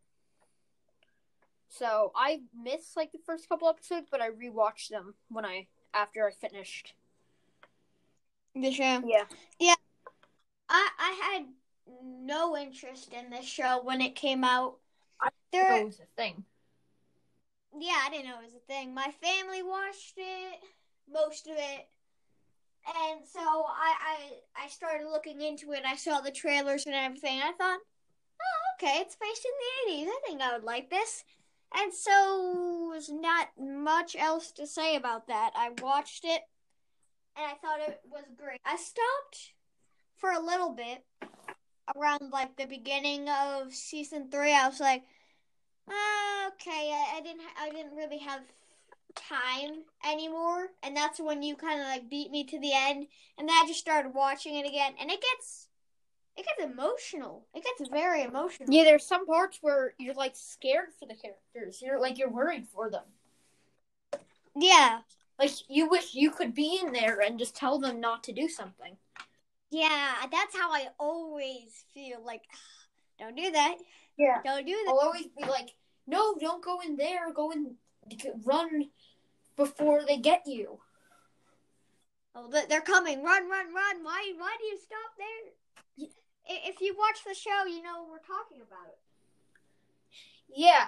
So 1.72 2.12
I 2.16 2.42
missed 2.54 2.98
like 2.98 3.14
the 3.14 3.20
first 3.26 3.48
couple 3.48 3.70
episodes, 3.70 4.08
but 4.12 4.22
I 4.22 4.30
rewatched 4.30 4.90
them 4.90 5.16
when 5.30 5.46
I 5.46 5.68
after 5.94 6.28
I 6.28 6.32
finished. 6.32 6.94
The 8.54 8.72
show. 8.72 9.02
Yeah. 9.06 9.24
yeah. 9.58 9.76
I 10.70 10.90
I 11.00 11.32
had 11.32 11.46
no 12.04 12.58
interest 12.58 13.14
in 13.14 13.30
this 13.30 13.46
show 13.46 13.82
when 13.84 14.02
it 14.02 14.16
came 14.16 14.44
out. 14.44 14.76
That 15.24 15.34
There, 15.52 15.86
was 15.86 16.00
a 16.00 16.06
thing. 16.22 16.44
yeah, 17.80 18.00
I 18.06 18.10
didn't 18.10 18.28
know 18.28 18.40
it 18.40 18.46
was 18.46 18.54
a 18.56 18.60
thing. 18.74 18.94
My 18.94 19.14
family 19.22 19.64
watched 19.64 20.16
it, 20.18 20.60
most 21.12 21.48
of 21.48 21.54
it, 21.56 21.88
and 22.86 23.26
so 23.26 23.40
I 23.40 23.96
I 24.58 24.64
I 24.66 24.68
started 24.68 25.08
looking 25.08 25.42
into 25.42 25.72
it. 25.72 25.84
I 25.86 25.96
saw 25.96 26.20
the 26.20 26.32
trailers 26.32 26.86
and 26.86 26.96
everything. 26.96 27.40
And 27.40 27.44
I 27.44 27.52
thought, 27.54 27.80
oh, 27.80 28.62
okay, 28.76 29.00
it's 29.02 29.16
based 29.16 29.46
in 29.46 29.52
the 29.96 30.04
'80s. 30.04 30.08
I 30.10 30.20
think 30.28 30.42
I 30.42 30.54
would 30.54 30.66
like 30.66 30.90
this. 30.90 31.24
And 31.74 31.94
so 31.94 32.90
there's 32.92 33.10
not 33.10 33.50
much 33.60 34.16
else 34.18 34.52
to 34.54 34.68
say 34.68 34.96
about 34.96 35.28
that. 35.28 35.52
I 35.56 35.70
watched 35.82 36.26
it, 36.26 36.42
and 37.36 37.46
I 37.46 37.54
thought 37.62 37.80
it 37.80 38.02
was 38.10 38.26
great. 38.38 38.60
I 38.66 38.76
stopped 38.76 39.54
for 40.18 40.32
a 40.32 40.40
little 40.40 40.72
bit 40.72 41.06
around 41.96 42.32
like 42.32 42.58
the 42.58 42.66
beginning 42.66 43.28
of 43.30 43.74
season 43.74 44.30
three. 44.30 44.54
I 44.54 44.68
was 44.68 44.80
like, 44.80 45.04
ah, 45.90 46.48
okay, 46.50 46.92
I, 46.94 47.18
I 47.18 47.22
didn't, 47.22 47.42
I 47.60 47.70
didn't 47.70 47.96
really 47.96 48.20
have 48.20 48.42
time 49.16 49.84
anymore, 50.06 50.68
and 50.84 50.96
that's 50.96 51.20
when 51.20 51.44
you 51.44 51.56
kind 51.56 51.82
of 51.82 51.88
like 51.88 52.10
beat 52.10 52.32
me 52.32 52.44
to 52.46 52.60
the 52.60 52.72
end, 52.74 53.08
and 53.38 53.48
then 53.48 53.56
I 53.56 53.66
just 53.68 53.80
started 53.80 54.14
watching 54.14 54.56
it 54.56 54.68
again, 54.68 54.94
and 55.00 55.10
it 55.10 55.22
gets, 55.22 55.68
it 56.38 56.46
gets 56.46 56.72
emotional. 56.72 57.46
It 57.54 57.64
gets 57.64 57.90
very 57.90 58.24
emotional. 58.24 58.70
Yeah, 58.74 58.84
there's 58.84 59.06
some 59.06 59.26
parts 59.26 59.60
where 59.62 59.94
you're 60.00 60.14
like 60.16 60.34
scared 60.36 60.90
for 61.00 61.06
the 61.08 61.16
characters. 61.16 61.82
You're 61.82 62.00
like 62.00 62.18
you're 62.18 62.30
worried 62.30 62.68
for 62.74 62.90
them. 62.90 63.04
Yeah, 64.56 65.00
Like 65.40 65.52
you 65.70 65.88
wish 65.90 66.14
you 66.14 66.30
could 66.32 66.54
be 66.54 66.80
in 66.84 66.92
there 66.94 67.22
and 67.22 67.40
just 67.40 67.56
tell 67.56 67.80
them 67.80 68.00
not 68.02 68.24
to 68.26 68.34
do 68.34 68.50
something. 68.50 68.98
yeah, 69.70 70.16
that's 70.32 70.56
how 70.56 70.72
I 70.72 70.88
always 71.00 71.86
feel. 71.94 72.18
Like, 72.26 72.44
don't 73.20 73.36
do 73.36 73.52
that. 73.52 73.78
Yeah. 74.18 74.40
Don't 74.44 74.66
do 74.66 74.74
that. 74.74 74.90
I'll 74.92 75.00
always 75.00 75.28
be 75.28 75.46
like, 75.48 75.74
no, 76.06 76.36
don't 76.36 76.64
go 76.64 76.80
in 76.82 76.98
there. 76.98 77.32
Go 77.34 77.52
in, 77.52 77.76
run 78.44 78.90
before 79.56 80.04
they 80.06 80.18
get 80.18 80.44
you. 80.46 80.80
Oh, 82.36 82.48
they- 82.50 82.66
they're 82.66 82.82
coming! 82.82 83.24
Run, 83.24 83.50
run, 83.50 83.74
run! 83.74 84.04
Why, 84.04 84.34
why 84.38 84.56
do 84.60 84.66
you 84.66 84.78
stop 84.78 85.12
there? 85.18 85.52
If 86.48 86.82
you 86.82 86.96
watch 86.98 87.24
the 87.26 87.34
show, 87.34 87.66
you 87.66 87.82
know 87.82 88.02
what 88.02 88.12
we're 88.12 88.36
talking 88.36 88.62
about. 88.62 88.96
Yeah. 90.54 90.88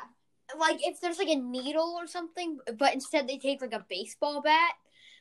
Like 0.58 0.86
if 0.86 1.00
there's 1.00 1.18
like 1.18 1.30
a 1.30 1.36
needle 1.36 1.96
or 1.98 2.08
something, 2.08 2.60
but 2.78 2.94
instead 2.94 3.28
they 3.28 3.38
take 3.38 3.62
like 3.62 3.74
a 3.74 3.86
baseball 3.90 4.42
bat, 4.42 4.74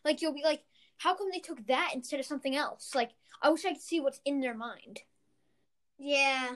like 0.05 0.21
you'll 0.21 0.35
be 0.35 0.43
like, 0.45 0.63
how 0.99 1.15
come 1.15 1.29
they 1.31 1.39
took 1.39 1.67
that 1.67 1.93
instead 1.95 2.21
of 2.21 2.27
something 2.27 2.57
else? 2.57 2.95
Like 2.95 3.11
I 3.41 3.51
wish 3.51 3.65
I 3.65 3.73
could 3.73 3.83
see 3.83 4.01
what's 4.01 4.21
in 4.25 4.41
their 4.41 4.55
mind. 4.55 5.01
Yeah. 5.99 6.51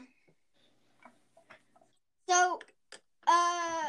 So, 2.29 2.59
uh, 3.29 3.85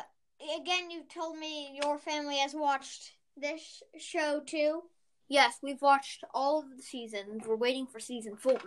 again, 0.60 0.92
you 0.92 1.04
told 1.12 1.38
me 1.38 1.80
your 1.82 1.98
family 1.98 2.38
has 2.38 2.54
watched 2.54 3.14
this 3.36 3.82
show 3.98 4.42
too, 4.46 4.84
Yes, 5.30 5.60
we've 5.62 5.82
watched 5.82 6.24
all 6.34 6.60
of 6.60 6.76
the 6.76 6.82
seasons. 6.82 7.44
We're 7.46 7.58
waiting 7.58 7.86
for 7.86 8.00
season 8.00 8.38
four. 8.38 8.62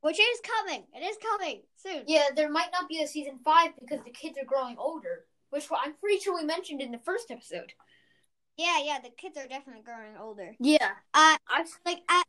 Which 0.00 0.18
is 0.18 0.40
coming. 0.42 0.84
It 0.94 1.00
is 1.04 1.16
coming 1.20 1.62
soon. 1.76 2.04
Yeah, 2.06 2.24
there 2.34 2.50
might 2.50 2.70
not 2.72 2.88
be 2.88 3.02
a 3.02 3.06
season 3.06 3.38
five 3.44 3.70
because 3.80 4.04
the 4.04 4.10
kids 4.10 4.38
are 4.38 4.46
growing 4.46 4.76
older, 4.78 5.24
which 5.50 5.66
I'm 5.70 5.94
pretty 5.94 6.20
sure 6.20 6.34
we 6.34 6.44
mentioned 6.44 6.80
in 6.80 6.92
the 6.92 6.98
first 6.98 7.30
episode. 7.30 7.72
Yeah, 8.56 8.78
yeah. 8.82 8.98
The 9.02 9.10
kids 9.10 9.36
are 9.38 9.46
definitely 9.46 9.82
growing 9.82 10.16
older. 10.20 10.54
Yeah, 10.60 10.90
Uh, 11.14 11.36
I've 11.48 11.68
like 11.86 12.00
I, 12.08 12.22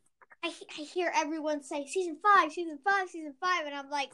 I, 0.44 0.54
I 0.80 0.82
hear 0.82 1.12
everyone 1.16 1.64
say 1.64 1.86
season 1.88 2.18
five, 2.22 2.52
season 2.52 2.80
five, 2.84 3.10
season 3.10 3.34
five, 3.40 3.66
and 3.66 3.76
I'm 3.76 3.90
like, 3.90 4.12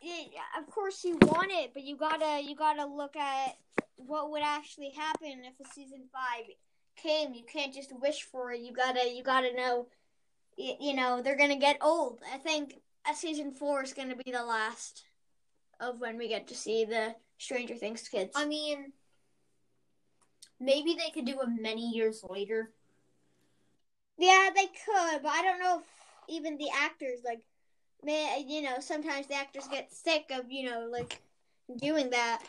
yeah, 0.00 0.24
of 0.58 0.68
course 0.70 1.04
you 1.04 1.18
want 1.22 1.50
it, 1.52 1.72
but 1.74 1.82
you 1.84 1.96
gotta, 1.96 2.42
you 2.42 2.56
gotta 2.56 2.86
look 2.86 3.16
at 3.16 3.56
what 3.96 4.30
would 4.30 4.42
actually 4.42 4.90
happen 4.90 5.42
if 5.44 5.54
a 5.64 5.72
season 5.72 6.04
five 6.12 6.46
came. 6.96 7.34
You 7.34 7.44
can't 7.44 7.72
just 7.72 7.92
wish 8.00 8.22
for 8.22 8.52
it. 8.52 8.60
You 8.60 8.72
gotta, 8.72 9.08
you 9.08 9.22
gotta 9.22 9.54
know, 9.54 9.86
you, 10.56 10.94
know, 10.94 11.22
they're 11.22 11.36
gonna 11.36 11.58
get 11.58 11.78
old. 11.80 12.20
I 12.32 12.38
think 12.38 12.80
a 13.10 13.14
season 13.14 13.52
four 13.52 13.82
is 13.82 13.92
gonna 13.92 14.16
be 14.16 14.30
the 14.30 14.44
last 14.44 15.04
of 15.80 16.00
when 16.00 16.16
we 16.16 16.28
get 16.28 16.48
to 16.48 16.54
see 16.54 16.84
the 16.84 17.14
Stranger 17.38 17.74
Things 17.74 18.08
kids. 18.08 18.32
I 18.34 18.46
mean, 18.46 18.92
maybe 20.60 20.94
they 20.94 21.10
could 21.10 21.26
do 21.26 21.40
it 21.40 21.48
many 21.60 21.90
years 21.90 22.24
later. 22.28 22.70
Yeah, 24.18 24.50
they 24.54 24.66
could, 24.66 25.22
but 25.22 25.32
I 25.32 25.42
don't 25.42 25.58
know 25.58 25.78
if 25.78 25.84
even 26.28 26.56
the 26.56 26.68
actors 26.80 27.20
like, 27.24 27.42
man, 28.04 28.48
you 28.48 28.62
know, 28.62 28.76
sometimes 28.80 29.26
the 29.26 29.34
actors 29.34 29.66
get 29.68 29.92
sick 29.92 30.30
of 30.30 30.50
you 30.50 30.70
know 30.70 30.88
like 30.90 31.20
doing 31.76 32.10
that, 32.10 32.42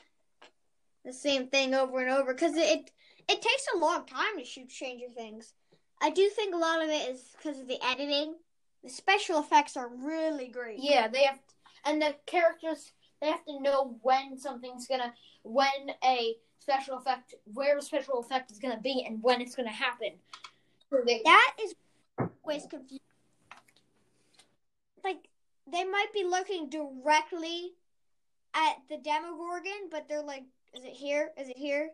the 1.05 1.13
same 1.13 1.47
thing 1.47 1.73
over 1.73 1.99
and 1.99 2.09
over 2.09 2.33
because 2.33 2.55
it 2.55 2.91
it 3.27 3.41
takes 3.41 3.65
a 3.73 3.79
long 3.79 4.05
time 4.05 4.37
to 4.37 4.45
shoot 4.45 4.71
Stranger 4.71 5.07
Things. 5.15 5.53
I 6.01 6.09
do 6.09 6.29
think 6.29 6.53
a 6.53 6.57
lot 6.57 6.81
of 6.81 6.89
it 6.89 7.09
is 7.09 7.33
because 7.37 7.59
of 7.59 7.67
the 7.67 7.79
editing. 7.85 8.35
The 8.83 8.89
special 8.89 9.39
effects 9.39 9.77
are 9.77 9.89
really 9.89 10.47
great. 10.47 10.79
Yeah, 10.81 11.07
they 11.07 11.23
have, 11.23 11.39
and 11.85 12.01
the 12.01 12.15
characters 12.25 12.91
they 13.21 13.27
have 13.29 13.45
to 13.45 13.61
know 13.61 13.97
when 14.01 14.37
something's 14.37 14.85
gonna, 14.85 15.13
when 15.43 15.67
a 16.03 16.35
special 16.59 16.97
effect, 16.97 17.35
where 17.53 17.77
a 17.77 17.81
special 17.81 18.19
effect 18.19 18.51
is 18.51 18.59
gonna 18.59 18.81
be, 18.81 19.05
and 19.07 19.23
when 19.23 19.39
it's 19.39 19.55
gonna 19.55 19.69
happen. 19.69 20.11
So 20.89 20.99
they, 21.05 21.21
That 21.23 21.55
is 21.63 21.73
always 22.43 22.65
confusing. 22.69 22.99
Like 25.03 25.29
they 25.71 25.85
might 25.85 26.11
be 26.13 26.25
looking 26.25 26.69
directly 26.69 27.71
at 28.53 28.75
the 28.89 28.97
Demogorgon, 28.97 29.89
but 29.89 30.09
they're 30.09 30.21
like, 30.21 30.43
"Is 30.73 30.83
it 30.83 30.91
here? 30.93 31.31
Is 31.37 31.47
it 31.47 31.57
here?" 31.57 31.91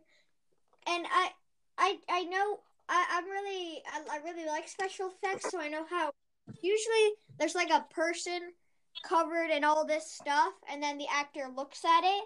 And 0.88 1.06
I, 1.12 1.30
I, 1.78 2.00
I 2.10 2.24
know 2.24 2.62
I, 2.90 3.06
I'm 3.12 3.26
really, 3.30 3.79
I, 4.12 4.18
really 4.24 4.46
like 4.46 4.68
special 4.68 5.10
effects, 5.10 5.52
so 5.52 5.60
I 5.60 5.70
know 5.70 5.86
how. 5.90 6.12
Usually, 6.62 7.14
there's 7.38 7.56
like 7.56 7.70
a 7.70 7.86
person 7.94 8.54
covered 9.04 9.50
in 9.50 9.64
all 9.64 9.86
this 9.86 10.12
stuff, 10.12 10.54
and 10.70 10.82
then 10.82 10.98
the 10.98 11.08
actor 11.12 11.48
looks 11.56 11.86
at 11.86 12.02
it, 12.04 12.24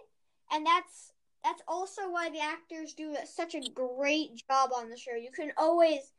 and 0.51 0.65
that's 0.65 1.11
that's 1.43 1.61
also 1.67 2.09
why 2.09 2.29
the 2.29 2.39
actors 2.39 2.93
do 2.93 3.15
such 3.25 3.53
a 3.53 3.61
great 3.73 4.41
job 4.49 4.71
on 4.75 4.89
the 4.89 4.97
show. 4.97 5.15
You 5.15 5.31
can 5.31 5.51
always 5.57 6.13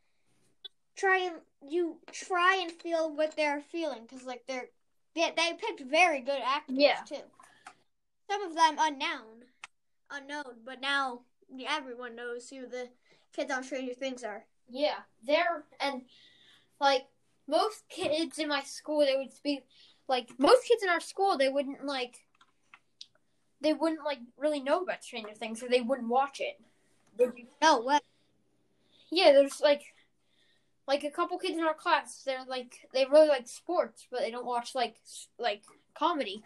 try 0.97 1.19
and 1.19 1.37
you 1.67 1.99
try 2.13 2.59
and 2.61 2.71
feel 2.71 3.15
what 3.15 3.37
they're 3.37 3.63
feeling 3.73 4.03
because 4.03 4.25
like 4.25 4.45
they're 4.47 4.69
they, 5.15 5.33
they 5.37 5.53
picked 5.55 5.81
very 5.89 6.21
good 6.21 6.41
actors 6.45 6.77
Yeah. 6.79 7.01
too. 7.07 7.23
Some 8.31 8.43
of 8.43 8.55
them 8.55 8.77
unknown, 8.79 9.45
unknown, 10.11 10.57
but 10.65 10.81
now 10.81 11.21
everyone 11.69 12.17
knows 12.17 12.51
who 12.51 12.67
the 12.67 12.89
kids 13.33 13.53
on 13.53 13.63
Stranger 13.63 13.95
Things 13.95 14.25
are. 14.25 14.45
Yeah, 14.69 14.97
they're 15.27 15.65
and 15.81 16.03
like 16.81 17.07
most 17.47 17.89
kids 17.89 18.39
in 18.39 18.49
my 18.49 18.63
school, 18.63 19.01
they 19.01 19.17
would 19.17 19.33
speak 19.33 19.65
like 20.09 20.29
most 20.39 20.67
kids 20.67 20.83
in 20.83 20.89
our 20.89 21.01
school. 21.01 21.37
They 21.37 21.49
wouldn't 21.49 21.85
like 21.85 22.17
they 23.61 23.73
wouldn't 23.73 24.05
like 24.05 24.19
really 24.37 24.61
know 24.61 24.83
about 24.83 25.05
Stranger 25.05 25.35
Things, 25.35 25.63
or 25.63 25.69
they 25.69 25.81
wouldn't 25.81 26.09
watch 26.09 26.41
it. 26.41 26.61
No 27.63 27.79
what? 27.79 28.03
Yeah, 29.11 29.33
there's 29.33 29.61
like 29.61 29.83
like 30.87 31.05
a 31.05 31.11
couple 31.11 31.39
kids 31.39 31.57
in 31.57 31.65
our 31.65 31.75
class. 31.75 32.23
They're 32.25 32.45
like 32.47 32.89
they 32.93 33.07
really 33.07 33.29
like 33.29 33.49
sports, 33.49 34.07
but 34.11 34.21
they 34.21 34.31
don't 34.31 34.47
watch 34.47 34.75
like 34.75 34.97
like 35.39 35.63
comedy. 35.99 36.43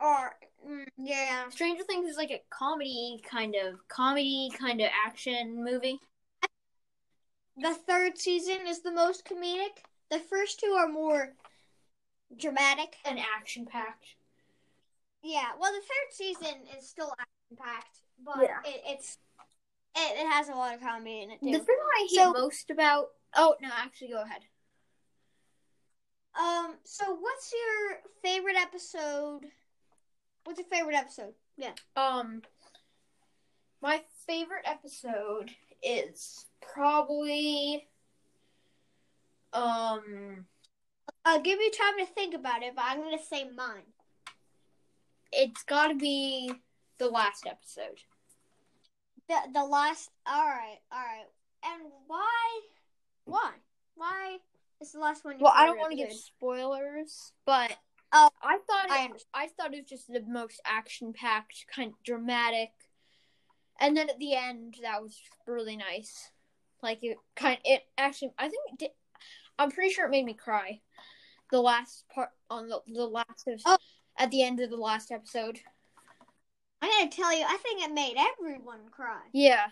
Or 0.00 0.36
mm, 0.66 0.86
yeah, 0.96 1.48
Stranger 1.50 1.82
Things 1.82 2.08
is 2.08 2.16
like 2.16 2.30
a 2.30 2.42
comedy 2.50 3.20
kind 3.28 3.56
of 3.56 3.86
comedy 3.88 4.50
kind 4.56 4.80
of 4.80 4.88
action 5.06 5.64
movie. 5.64 5.98
The 7.60 7.74
third 7.74 8.18
season 8.18 8.66
is 8.66 8.80
the 8.82 8.90
most 8.92 9.24
comedic. 9.24 9.82
The 10.10 10.18
first 10.18 10.60
two 10.60 10.72
are 10.78 10.88
more 10.88 11.34
dramatic. 12.38 12.96
and 13.04 13.18
action 13.18 13.66
packed. 13.66 14.06
Yeah, 15.22 15.48
well, 15.58 15.72
the 15.72 15.80
third 15.80 16.12
season 16.12 16.54
is 16.78 16.88
still 16.88 17.12
action 17.18 17.56
packed, 17.64 17.98
but 18.24 18.42
Yeah. 18.42 18.60
it, 18.64 18.82
it's 18.86 19.18
it, 19.96 20.18
it 20.20 20.28
has 20.30 20.48
a 20.48 20.52
lot 20.54 20.74
of 20.74 20.80
comedy 20.80 21.22
in 21.22 21.30
it 21.30 21.40
too. 21.42 21.50
The 21.52 21.58
thing 21.58 21.76
I 21.96 22.00
hate 22.08 22.16
So- 22.16 22.32
most 22.32 22.70
about 22.70 23.08
oh 23.34 23.56
no, 23.60 23.68
actually 23.72 24.08
go 24.08 24.22
ahead. 24.22 24.42
Um, 26.38 26.76
so 26.84 27.14
what's 27.16 27.52
your 27.52 27.98
favorite 28.22 28.56
episode? 28.56 29.46
What's 30.44 30.60
your 30.60 30.68
favorite 30.68 30.94
episode? 30.94 31.34
Yeah. 31.56 31.72
Um, 31.96 32.42
my 33.82 34.02
favorite 34.26 34.64
episode 34.64 35.50
is 35.82 36.44
probably 36.60 37.86
um 39.52 40.46
I'll 41.24 41.40
give 41.40 41.58
you 41.60 41.70
time 41.70 41.98
to 41.98 42.06
think 42.06 42.34
about 42.34 42.62
it, 42.62 42.74
but 42.76 42.84
I'm 42.86 43.02
gonna 43.02 43.18
say 43.22 43.48
mine. 43.54 43.82
it's 45.32 45.62
got 45.64 45.88
to 45.88 45.94
be 45.94 46.52
the 46.98 47.08
last 47.08 47.46
episode. 47.46 48.00
The 49.28 49.36
the 49.52 49.64
last. 49.64 50.10
All 50.26 50.44
right, 50.44 50.78
all 50.92 50.98
right. 51.00 51.26
And 51.64 51.82
why? 52.06 52.60
Why? 53.24 53.52
Why 53.94 54.38
is 54.80 54.92
the 54.92 55.00
last 55.00 55.24
one? 55.24 55.36
Well, 55.40 55.52
I 55.54 55.66
don't 55.66 55.78
want 55.78 55.90
to 55.90 55.96
give 55.96 56.12
spoilers, 56.12 57.32
but 57.44 57.76
Oh, 58.10 58.30
I 58.42 58.58
thought 58.66 58.90
I 58.90 59.00
it, 59.02 59.04
understand. 59.04 59.24
I 59.34 59.48
thought 59.48 59.74
it 59.74 59.82
was 59.82 59.90
just 59.90 60.10
the 60.10 60.22
most 60.26 60.60
action 60.64 61.12
packed, 61.12 61.66
kind 61.74 61.92
of 61.92 62.02
dramatic, 62.02 62.70
and 63.78 63.96
then 63.96 64.08
at 64.10 64.18
the 64.18 64.34
end 64.34 64.76
that 64.82 65.02
was 65.02 65.20
really 65.46 65.76
nice. 65.76 66.30
Like 66.82 66.98
it 67.02 67.16
kind, 67.34 67.58
it 67.64 67.82
actually, 67.96 68.32
I 68.38 68.48
think 68.48 68.62
it 68.72 68.78
did. 68.78 68.90
I'm 69.58 69.70
pretty 69.70 69.92
sure 69.92 70.06
it 70.06 70.10
made 70.10 70.24
me 70.24 70.34
cry. 70.34 70.80
The 71.50 71.60
last 71.60 72.04
part 72.14 72.30
on 72.50 72.68
the 72.68 72.80
the 72.86 73.06
last 73.06 73.46
of, 73.48 73.60
Oh. 73.66 73.78
at 74.16 74.30
the 74.30 74.42
end 74.42 74.60
of 74.60 74.70
the 74.70 74.76
last 74.76 75.10
episode. 75.10 75.58
I'm 76.80 76.90
gonna 76.90 77.10
tell 77.10 77.36
you. 77.36 77.44
I 77.48 77.56
think 77.56 77.82
it 77.82 77.92
made 77.92 78.16
everyone 78.16 78.88
cry. 78.92 79.22
Yeah. 79.32 79.66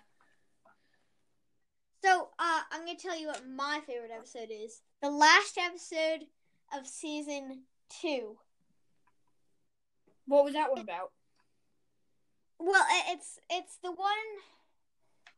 So, 2.04 2.28
uh, 2.38 2.61
I'm 2.72 2.81
gonna 2.87 2.98
tell 2.98 3.16
you 3.18 3.28
what 3.28 3.46
my 3.48 3.81
favorite 3.87 4.11
episode 4.12 4.50
is. 4.50 4.81
The 5.02 5.11
last 5.11 5.57
episode 5.59 6.26
of 6.76 6.87
season 6.87 7.62
two. 8.00 8.37
What 10.26 10.44
was 10.44 10.54
that 10.54 10.70
one 10.70 10.81
about? 10.81 11.12
Well, 12.59 12.85
it's 13.09 13.38
it's 13.51 13.79
the 13.83 13.92
one 13.92 14.09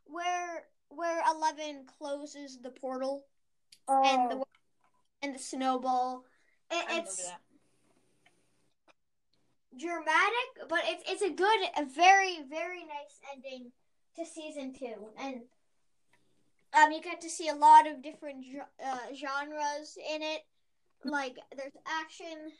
where 0.05 0.63
where 0.89 1.21
Eleven 1.29 1.85
closes 1.97 2.59
the 2.61 2.71
portal 2.71 3.25
and 3.87 4.31
the 4.31 4.43
and 5.21 5.35
the 5.35 5.39
snowball. 5.39 6.25
It, 6.71 6.85
Oh. 6.89 6.97
It's 6.97 7.31
dramatic, 9.77 10.69
but 10.69 10.81
it's 10.85 11.03
it's 11.09 11.21
a 11.21 11.29
good, 11.29 11.59
a 11.77 11.85
very 11.85 12.41
very 12.49 12.81
nice 12.81 13.19
ending 13.33 13.71
to 14.15 14.25
season 14.25 14.73
two, 14.73 15.09
and 15.19 15.41
um, 16.73 16.91
you 16.91 17.01
get 17.01 17.21
to 17.21 17.29
see 17.29 17.49
a 17.49 17.55
lot 17.55 17.87
of 17.87 18.03
different 18.03 18.45
uh, 18.85 18.97
genres 19.15 19.97
in 20.13 20.21
it. 20.21 20.41
Like 21.03 21.37
there's 21.55 21.73
action. 21.87 22.51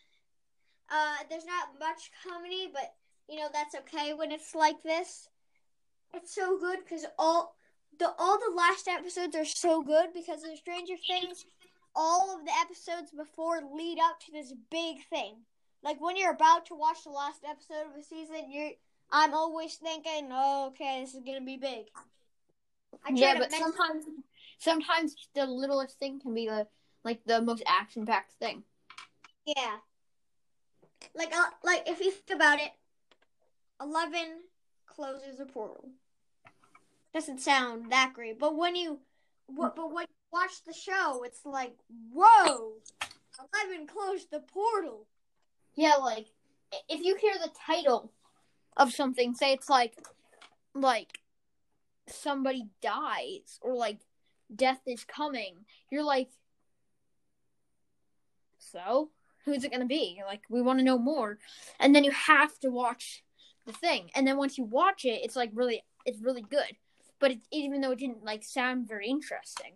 Uh, 0.92 1.18
there's 1.30 1.46
not 1.46 1.80
much 1.80 2.10
comedy, 2.26 2.70
but 2.74 2.94
you 3.30 3.38
know 3.38 3.50
that's 3.52 3.76
okay 3.76 4.14
when 4.14 4.32
it's 4.32 4.56
like 4.56 4.82
this. 4.84 5.30
It's 6.14 6.34
so 6.34 6.60
good 6.60 6.80
because 6.84 7.06
all 7.18 7.56
the 8.00 8.12
all 8.18 8.40
the 8.40 8.56
last 8.56 8.88
episodes 8.88 9.36
are 9.36 9.46
so 9.46 9.82
good 9.82 10.14
because 10.14 10.44
of 10.44 10.58
Stranger 10.58 10.96
Things. 11.08 11.46
All 11.96 12.38
of 12.38 12.46
the 12.46 12.52
episodes 12.62 13.12
before 13.12 13.62
lead 13.76 13.98
up 14.00 14.20
to 14.22 14.32
this 14.32 14.54
big 14.70 14.98
thing 15.10 15.38
like 15.84 16.02
when 16.02 16.18
you're 16.18 16.32
about 16.32 16.66
to 16.68 16.76
watch 16.76 17.04
the 17.04 17.12
last 17.12 17.44
episode 17.48 17.90
of 17.90 18.00
a 18.00 18.04
season, 18.04 18.52
you're 18.52 18.72
I'm 19.12 19.34
always 19.34 19.76
thinking, 19.76 20.30
oh, 20.32 20.68
okay, 20.68 21.02
this 21.02 21.16
is 21.16 21.24
gonna 21.26 21.42
be 21.42 21.58
big. 21.58 21.86
I 23.06 23.12
yeah, 23.14 23.36
but 23.40 23.52
men- 23.52 23.62
sometimes 23.62 24.06
sometimes 24.60 25.16
the 25.34 25.46
littlest 25.46 25.98
thing 25.98 26.20
can 26.20 26.34
be 26.34 26.48
the 26.48 26.68
like 27.04 27.22
the 27.26 27.42
most 27.42 27.64
action 27.66 28.06
packed 28.06 28.34
thing. 28.34 28.64
yeah, 29.46 29.78
like 31.16 31.34
uh, 31.36 31.46
like 31.64 31.88
if 31.88 32.02
you 32.02 32.12
think 32.12 32.36
about 32.36 32.60
it, 32.60 32.72
Eleven 33.82 34.42
closes 34.86 35.40
a 35.40 35.46
portal. 35.46 35.90
Doesn't 37.14 37.40
sound 37.40 37.92
that 37.92 38.14
great, 38.14 38.40
but 38.40 38.56
when 38.56 38.76
you, 38.76 39.00
what, 39.48 39.76
but 39.76 39.92
when 39.92 40.06
you 40.08 40.38
watch 40.38 40.64
the 40.66 40.74
show, 40.74 41.24
it's 41.24 41.46
like, 41.46 41.76
whoa, 42.14 42.74
Eleven 43.40 43.88
closed 43.88 44.30
the 44.32 44.42
portal. 44.42 45.08
Yeah, 45.76 45.96
like 45.96 46.28
if 46.88 47.04
you 47.04 47.16
hear 47.16 47.34
the 47.34 47.52
title 47.66 48.12
of 48.78 48.92
something, 48.92 49.34
say 49.34 49.54
it's 49.54 49.70
like 49.70 49.94
like 50.76 51.20
somebody 52.08 52.68
dies 52.82 53.60
or 53.62 53.76
like 53.76 54.00
death 54.54 54.82
is 54.86 55.04
coming, 55.04 55.56
you're 55.92 56.04
like 56.04 56.30
so 58.58 59.10
who's 59.46 59.64
it 59.64 59.72
going 59.72 59.82
to 59.82 59.88
be? 59.88 60.22
Like 60.26 60.42
we 60.50 60.62
want 60.62 60.80
to 60.80 60.86
know 60.86 60.98
more. 60.98 61.40
And 61.80 61.96
then 61.96 62.04
you 62.04 62.12
have 62.12 62.58
to 62.60 62.70
watch 62.70 63.24
the 63.70 63.78
thing. 63.78 64.10
And 64.16 64.28
then 64.28 64.38
once 64.38 64.58
you 64.58 64.64
watch 64.64 65.06
it, 65.06 65.22
it's 65.24 65.36
like 65.36 65.52
really 65.54 65.84
it's 66.06 66.22
really 66.22 66.42
good. 66.42 66.76
But 67.20 67.32
it, 67.32 67.40
even 67.52 67.82
though 67.82 67.92
it 67.92 68.00
didn't 68.00 68.24
like 68.24 68.44
sound 68.44 68.88
very 68.88 69.08
interesting. 69.08 69.74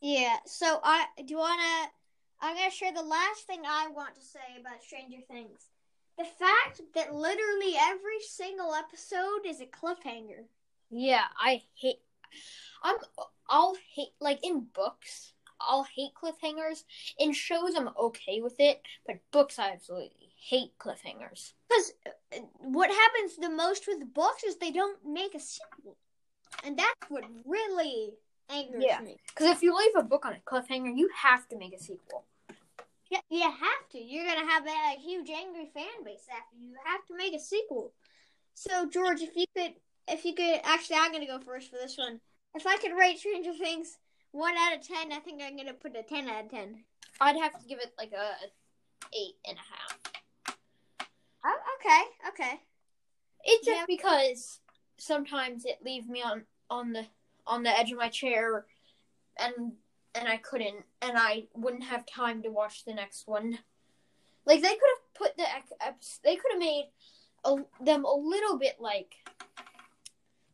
Yeah. 0.00 0.36
So 0.46 0.80
I 0.82 1.06
do 1.16 1.34
you 1.34 1.38
wanna? 1.38 1.88
I'm 2.40 2.56
gonna 2.56 2.70
share 2.70 2.92
the 2.92 3.02
last 3.02 3.46
thing 3.46 3.62
I 3.66 3.88
want 3.88 4.14
to 4.16 4.20
say 4.20 4.60
about 4.60 4.82
Stranger 4.82 5.22
Things. 5.28 5.68
The 6.18 6.24
fact 6.24 6.82
that 6.94 7.14
literally 7.14 7.74
every 7.80 8.20
single 8.28 8.74
episode 8.74 9.46
is 9.46 9.60
a 9.60 9.66
cliffhanger. 9.66 10.44
Yeah, 10.90 11.24
I 11.38 11.62
hate. 11.74 12.00
I'm. 12.82 12.96
I'll 13.48 13.76
hate 13.94 14.12
like 14.20 14.44
in 14.44 14.66
books. 14.74 15.32
I'll 15.60 15.86
hate 15.94 16.10
cliffhangers. 16.20 16.82
In 17.18 17.32
shows, 17.32 17.74
I'm 17.76 17.90
okay 17.98 18.40
with 18.40 18.56
it, 18.58 18.82
but 19.06 19.18
books, 19.30 19.58
I 19.58 19.70
absolutely 19.70 20.31
hate 20.48 20.72
cliffhangers. 20.78 21.52
Because 21.68 21.92
uh, 22.06 22.40
what 22.58 22.90
happens 22.90 23.36
the 23.36 23.50
most 23.50 23.86
with 23.86 24.12
books 24.12 24.42
is 24.44 24.56
they 24.56 24.72
don't 24.72 24.98
make 25.06 25.34
a 25.34 25.40
sequel, 25.40 25.96
and 26.64 26.78
that's 26.78 27.10
what 27.10 27.24
really 27.44 28.14
angers 28.50 28.84
Yeah. 28.84 29.00
me. 29.00 29.18
Because 29.28 29.48
if 29.48 29.62
you 29.62 29.76
leave 29.76 29.96
a 29.96 30.02
book 30.02 30.26
on 30.26 30.34
a 30.34 30.50
cliffhanger, 30.50 30.96
you 30.96 31.08
have 31.16 31.48
to 31.48 31.56
make 31.56 31.72
a 31.74 31.78
sequel. 31.78 32.24
Yeah, 33.10 33.20
you 33.28 33.42
have 33.42 33.88
to. 33.92 33.98
You're 33.98 34.24
gonna 34.24 34.50
have 34.50 34.66
a, 34.66 34.98
huge 34.98 35.28
angry 35.28 35.70
fan 35.74 36.04
base 36.04 36.26
after 36.30 36.56
you 36.58 36.74
have 36.84 37.04
to 37.06 37.16
make 37.16 37.34
a 37.34 37.38
sequel. 37.38 37.92
So 38.54 38.88
George, 38.88 39.20
if 39.20 39.36
you 39.36 39.44
could, 39.56 39.74
if 40.08 40.24
you 40.24 40.34
could, 40.34 40.60
actually, 40.64 40.96
I'm 40.96 41.12
gonna 41.12 41.26
go 41.26 41.38
first 41.38 41.70
for 41.70 41.76
this 41.76 41.98
one. 41.98 42.20
If 42.54 42.66
I 42.66 42.76
could 42.78 42.96
rate 42.98 43.18
Stranger 43.18 43.52
Things 43.52 43.98
one 44.32 44.54
out 44.56 44.74
of 44.74 44.86
ten, 44.86 45.12
I 45.12 45.18
think 45.18 45.42
I'm 45.42 45.56
gonna 45.56 45.74
put 45.74 45.96
a 45.96 46.02
ten 46.02 46.28
out 46.28 46.46
of 46.46 46.50
ten. 46.50 46.84
I'd 47.20 47.36
have 47.36 47.58
to 47.60 47.66
give 47.68 47.78
it 47.78 47.92
like 47.98 48.12
a 48.12 48.32
eight 49.14 49.36
and 49.46 49.56
a 49.56 49.60
half. 49.60 50.11
Okay, 51.84 52.02
okay. 52.28 52.60
It's 53.44 53.66
just 53.66 53.80
Yeah. 53.80 53.84
because 53.86 54.60
sometimes 54.98 55.64
it 55.64 55.82
leaves 55.82 56.08
me 56.08 56.22
on 56.22 56.46
on 56.70 56.92
the 56.92 57.06
on 57.46 57.64
the 57.64 57.76
edge 57.76 57.90
of 57.90 57.98
my 57.98 58.08
chair, 58.08 58.66
and 59.36 59.76
and 60.14 60.28
I 60.28 60.36
couldn't, 60.36 60.84
and 61.00 61.18
I 61.18 61.48
wouldn't 61.54 61.84
have 61.84 62.06
time 62.06 62.42
to 62.42 62.50
watch 62.50 62.84
the 62.84 62.94
next 62.94 63.26
one. 63.26 63.58
Like 64.46 64.60
they 64.62 64.74
could 64.74 64.90
have 64.96 65.14
put 65.14 65.36
the 65.36 65.44
they 66.22 66.36
could 66.36 66.52
have 66.52 66.60
made 66.60 66.90
a, 67.44 67.56
them 67.80 68.04
a 68.04 68.14
little 68.14 68.58
bit 68.58 68.80
like 68.80 69.14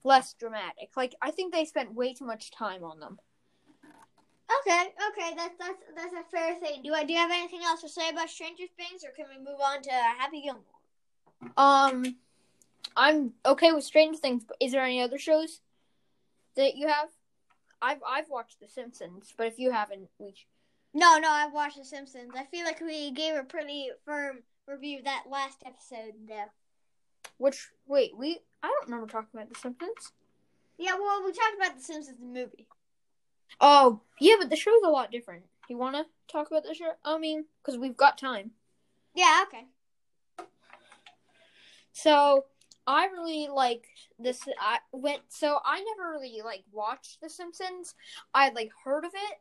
less 0.04 0.32
dramatic. 0.32 0.90
Like 0.96 1.14
I 1.20 1.30
think 1.30 1.52
they 1.52 1.64
spent 1.66 1.94
way 1.94 2.14
too 2.14 2.24
much 2.24 2.50
time 2.50 2.84
on 2.84 3.00
them. 3.00 3.18
Okay, 4.60 4.94
okay, 5.10 5.34
that's 5.36 5.56
that's 5.58 5.82
that's 5.94 6.14
a 6.14 6.24
fair 6.30 6.54
thing. 6.54 6.82
Do 6.82 6.94
I 6.94 7.04
do 7.04 7.12
you 7.12 7.18
have 7.18 7.30
anything 7.30 7.60
else 7.64 7.82
to 7.82 7.88
say 7.88 8.08
about 8.08 8.30
Stranger 8.30 8.64
Things, 8.78 9.04
or 9.04 9.10
can 9.10 9.26
we 9.28 9.38
move 9.38 9.60
on 9.62 9.82
to 9.82 9.90
Happy 9.90 10.40
Gilmore? 10.40 10.77
Um, 11.56 12.16
I'm 12.96 13.32
okay 13.46 13.72
with 13.72 13.84
Stranger 13.84 14.18
Things, 14.18 14.44
but 14.44 14.56
is 14.60 14.72
there 14.72 14.82
any 14.82 15.00
other 15.00 15.18
shows 15.18 15.60
that 16.56 16.76
you 16.76 16.88
have? 16.88 17.08
I've 17.80 18.00
I've 18.06 18.28
watched 18.28 18.60
The 18.60 18.68
Simpsons, 18.68 19.32
but 19.36 19.46
if 19.46 19.58
you 19.58 19.70
haven't, 19.70 20.08
we 20.18 20.34
No, 20.94 21.18
no, 21.18 21.30
I've 21.30 21.52
watched 21.52 21.78
The 21.78 21.84
Simpsons. 21.84 22.32
I 22.36 22.44
feel 22.44 22.64
like 22.64 22.80
we 22.80 23.12
gave 23.12 23.36
a 23.36 23.44
pretty 23.44 23.90
firm 24.04 24.38
review 24.66 24.98
of 24.98 25.04
that 25.04 25.24
last 25.30 25.62
episode, 25.64 26.14
though. 26.28 26.50
which 27.38 27.68
wait 27.86 28.16
we 28.16 28.40
I 28.62 28.66
don't 28.68 28.86
remember 28.86 29.06
talking 29.06 29.30
about 29.34 29.48
The 29.48 29.58
Simpsons. 29.58 30.12
Yeah, 30.76 30.94
well, 30.94 31.22
we 31.24 31.32
talked 31.32 31.56
about 31.56 31.76
The 31.76 31.82
Simpsons 31.84 32.18
the 32.18 32.24
movie. 32.24 32.66
Oh 33.60 34.00
yeah, 34.20 34.34
but 34.38 34.50
the 34.50 34.56
show's 34.56 34.82
a 34.84 34.88
lot 34.90 35.12
different. 35.12 35.42
Do 35.66 35.74
you 35.74 35.78
want 35.78 35.96
to 35.96 36.04
talk 36.30 36.48
about 36.48 36.64
the 36.64 36.74
show? 36.74 36.92
I 37.04 37.18
mean, 37.18 37.44
because 37.62 37.78
we've 37.78 37.96
got 37.96 38.18
time. 38.18 38.52
Yeah, 39.14 39.44
okay. 39.46 39.66
So 42.00 42.44
I 42.86 43.06
really 43.06 43.48
like 43.48 43.88
this. 44.20 44.42
I 44.60 44.78
went. 44.92 45.22
So 45.30 45.58
I 45.64 45.80
never 45.80 46.12
really 46.12 46.42
like 46.44 46.62
watched 46.70 47.20
The 47.20 47.28
Simpsons. 47.28 47.96
I 48.32 48.50
like 48.50 48.70
heard 48.84 49.04
of 49.04 49.10
it. 49.14 49.38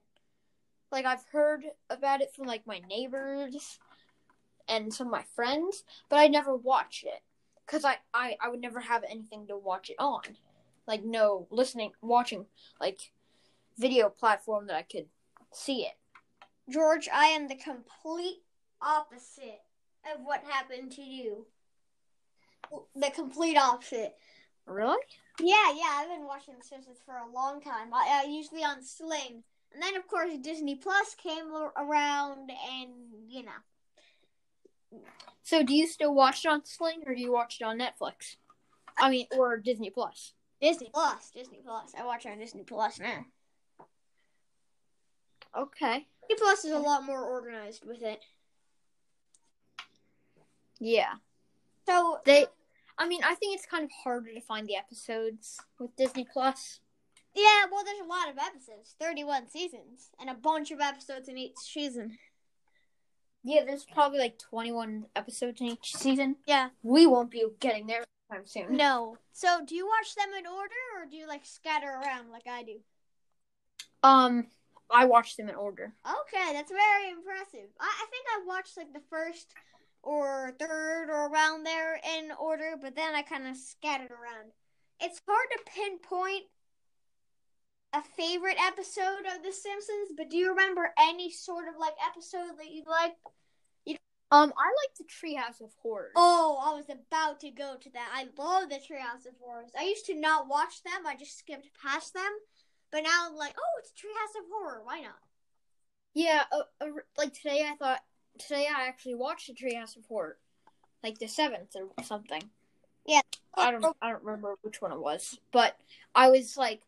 Like 0.91 1.05
I've 1.05 1.23
heard 1.31 1.65
about 1.91 2.21
it 2.21 2.33
from 2.33 2.47
like 2.47 2.65
my 2.65 2.81
neighbors 2.89 3.77
and 4.67 4.91
some 4.91 5.07
of 5.07 5.11
my 5.11 5.23
friends, 5.35 5.83
but 6.09 6.17
I 6.17 6.27
never 6.27 6.55
watched 6.55 7.03
it 7.03 7.21
because 7.65 7.85
I, 7.85 7.97
I 8.11 8.37
I 8.41 8.49
would 8.49 8.61
never 8.61 8.79
have 8.79 9.03
anything 9.07 9.45
to 9.47 9.57
watch 9.57 9.91
it 9.91 9.97
on. 9.99 10.23
Like 10.87 11.03
no 11.03 11.45
listening, 11.51 11.91
watching 12.01 12.47
like 12.81 13.11
video 13.77 14.09
platform 14.09 14.65
that 14.67 14.77
I 14.77 14.81
could 14.81 15.09
see 15.53 15.81
it. 15.81 15.97
George, 16.71 17.07
I 17.13 17.25
am 17.27 17.49
the 17.49 17.55
complete 17.55 18.41
opposite 18.81 19.61
of 20.11 20.21
what 20.23 20.43
happened 20.43 20.91
to 20.93 21.03
you. 21.03 21.45
The 22.95 23.11
complete 23.11 23.57
opposite. 23.57 24.15
Really? 24.65 24.97
Yeah, 25.39 25.71
yeah, 25.75 25.93
I've 25.95 26.09
been 26.09 26.25
watching 26.25 26.55
The 26.59 26.65
Simpsons 26.65 26.97
for 27.05 27.15
a 27.15 27.31
long 27.31 27.61
time. 27.61 27.93
I, 27.93 28.23
uh, 28.25 28.29
usually 28.29 28.63
on 28.63 28.83
Sling, 28.83 29.43
and 29.73 29.81
then 29.81 29.95
of 29.95 30.07
course 30.07 30.31
Disney 30.41 30.75
Plus 30.75 31.15
came 31.15 31.45
around, 31.77 32.49
and 32.49 32.89
you 33.29 33.43
know, 33.43 34.99
So 35.43 35.63
do 35.63 35.73
you 35.75 35.87
still 35.87 36.13
watch 36.13 36.43
it 36.43 36.49
on 36.49 36.65
Sling 36.65 37.03
or 37.05 37.15
do 37.15 37.21
you 37.21 37.31
watch 37.31 37.57
it 37.61 37.63
on 37.63 37.77
Netflix? 37.79 38.35
I 38.97 39.09
mean, 39.09 39.27
or 39.37 39.57
Disney 39.57 39.89
Plus? 39.89 40.33
Disney 40.59 40.89
Plus, 40.93 41.31
Disney 41.31 41.59
Plus. 41.63 41.93
I 41.97 42.03
watch 42.05 42.25
it 42.25 42.31
on 42.31 42.39
Disney 42.39 42.63
Plus 42.63 42.99
now. 42.99 43.25
Okay. 45.55 46.07
Disney 46.27 46.43
Plus 46.43 46.65
is 46.65 46.71
a 46.71 46.79
lot 46.79 47.03
more 47.03 47.23
organized 47.23 47.85
with 47.85 48.01
it. 48.01 48.23
Yeah. 50.79 51.13
So 51.85 52.19
They 52.25 52.47
I 52.97 53.07
mean, 53.07 53.21
I 53.23 53.35
think 53.35 53.55
it's 53.55 53.65
kind 53.65 53.83
of 53.83 53.91
harder 54.03 54.33
to 54.33 54.41
find 54.41 54.67
the 54.67 54.75
episodes 54.75 55.59
with 55.79 55.95
Disney 55.95 56.25
Plus. 56.31 56.79
yeah, 57.35 57.65
well, 57.71 57.83
there's 57.83 57.99
a 57.99 58.09
lot 58.09 58.29
of 58.29 58.37
episodes, 58.37 58.95
thirty-one 58.99 59.47
seasons, 59.49 60.09
and 60.19 60.29
a 60.29 60.33
bunch 60.33 60.71
of 60.71 60.79
episodes 60.79 61.27
in 61.29 61.37
each 61.37 61.57
season. 61.57 62.17
Yeah, 63.43 63.63
there's 63.65 63.85
probably 63.85 64.19
like 64.19 64.37
21 64.39 65.05
episodes 65.15 65.61
in 65.61 65.67
each 65.67 65.95
season. 65.95 66.35
Yeah. 66.45 66.69
We 66.83 67.05
won't 67.05 67.31
be 67.31 67.45
getting 67.61 67.87
there 67.87 68.03
anytime 68.29 68.45
soon. 68.45 68.75
No. 68.75 69.17
So, 69.31 69.61
do 69.65 69.73
you 69.73 69.87
watch 69.87 70.15
them 70.15 70.33
in 70.37 70.45
order, 70.45 70.73
or 70.97 71.05
do 71.09 71.15
you 71.15 71.27
like 71.27 71.45
scatter 71.45 71.87
around 71.87 72.29
like 72.29 72.45
I 72.49 72.63
do? 72.63 72.79
Um, 74.03 74.47
I 74.91 75.05
watch 75.05 75.37
them 75.37 75.47
in 75.47 75.55
order. 75.55 75.93
Okay, 76.05 76.51
that's 76.53 76.71
very 76.71 77.09
impressive. 77.11 77.69
I, 77.79 77.85
I 77.85 78.05
think 78.09 78.25
I 78.35 78.45
watched 78.45 78.75
like 78.75 78.91
the 78.91 79.03
first 79.09 79.53
or 80.03 80.53
third 80.59 81.09
or 81.09 81.27
around 81.27 81.63
there 81.63 81.95
in 82.17 82.31
order, 82.39 82.75
but 82.81 82.95
then 82.95 83.15
I 83.15 83.21
kind 83.21 83.47
of 83.47 83.57
scattered 83.57 84.11
around. 84.11 84.51
It's 84.99 85.21
hard 85.27 85.47
to 85.51 85.71
pinpoint 85.71 86.45
a 87.93 88.01
favorite 88.01 88.57
episode 88.59 89.25
of 89.33 89.43
The 89.43 89.51
Simpsons, 89.51 90.11
but 90.17 90.29
do 90.29 90.37
you 90.37 90.49
remember 90.49 90.91
any 90.99 91.31
sort 91.31 91.67
of 91.67 91.75
like 91.79 91.93
episode 92.05 92.57
that 92.59 92.71
you 92.71 92.83
liked? 92.87 93.17
Um, 94.29 94.51
I 94.57 94.67
like 94.67 94.97
the 94.97 95.05
Treehouse 95.05 95.61
of 95.63 95.73
Horrors. 95.81 96.11
Oh, 96.17 96.59
I 96.61 96.75
was 96.75 96.89
about 96.89 97.39
to 97.41 97.49
go 97.49 97.75
to 97.79 97.89
that. 97.91 98.09
I 98.13 98.27
love 98.37 98.69
the 98.69 98.75
Treehouse 98.75 99.25
of 99.25 99.35
Horrors. 99.39 99.71
I 99.77 99.83
used 99.85 100.05
to 100.07 100.15
not 100.15 100.49
watch 100.49 100.83
them. 100.83 101.07
I 101.07 101.15
just 101.15 101.39
skipped 101.39 101.69
past 101.81 102.13
them. 102.13 102.29
But 102.91 103.03
now 103.03 103.27
I'm 103.27 103.35
like, 103.35 103.55
oh, 103.57 103.79
it's 103.79 103.91
Treehouse 103.91 104.37
of 104.37 104.45
Horror. 104.51 104.81
Why 104.83 104.99
not? 104.99 105.15
Yeah, 106.13 106.43
uh, 106.51 106.63
uh, 106.81 106.87
like 107.17 107.33
today 107.33 107.65
I 107.71 107.75
thought 107.75 108.01
today 108.39 108.67
I 108.75 108.87
actually 108.87 109.15
watched 109.15 109.47
the 109.47 109.53
Treehouse 109.53 109.95
of 109.97 110.05
Horror, 110.05 110.37
like 111.03 111.19
the 111.19 111.27
seventh 111.27 111.75
or 111.75 112.03
something. 112.03 112.43
Yeah. 113.05 113.21
I 113.55 113.71
don't 113.71 113.97
I 114.01 114.11
don't 114.11 114.23
remember 114.23 114.55
which 114.61 114.81
one 114.81 114.91
it 114.91 114.99
was, 114.99 115.39
but 115.51 115.77
I 116.13 116.29
was 116.29 116.57
like, 116.57 116.81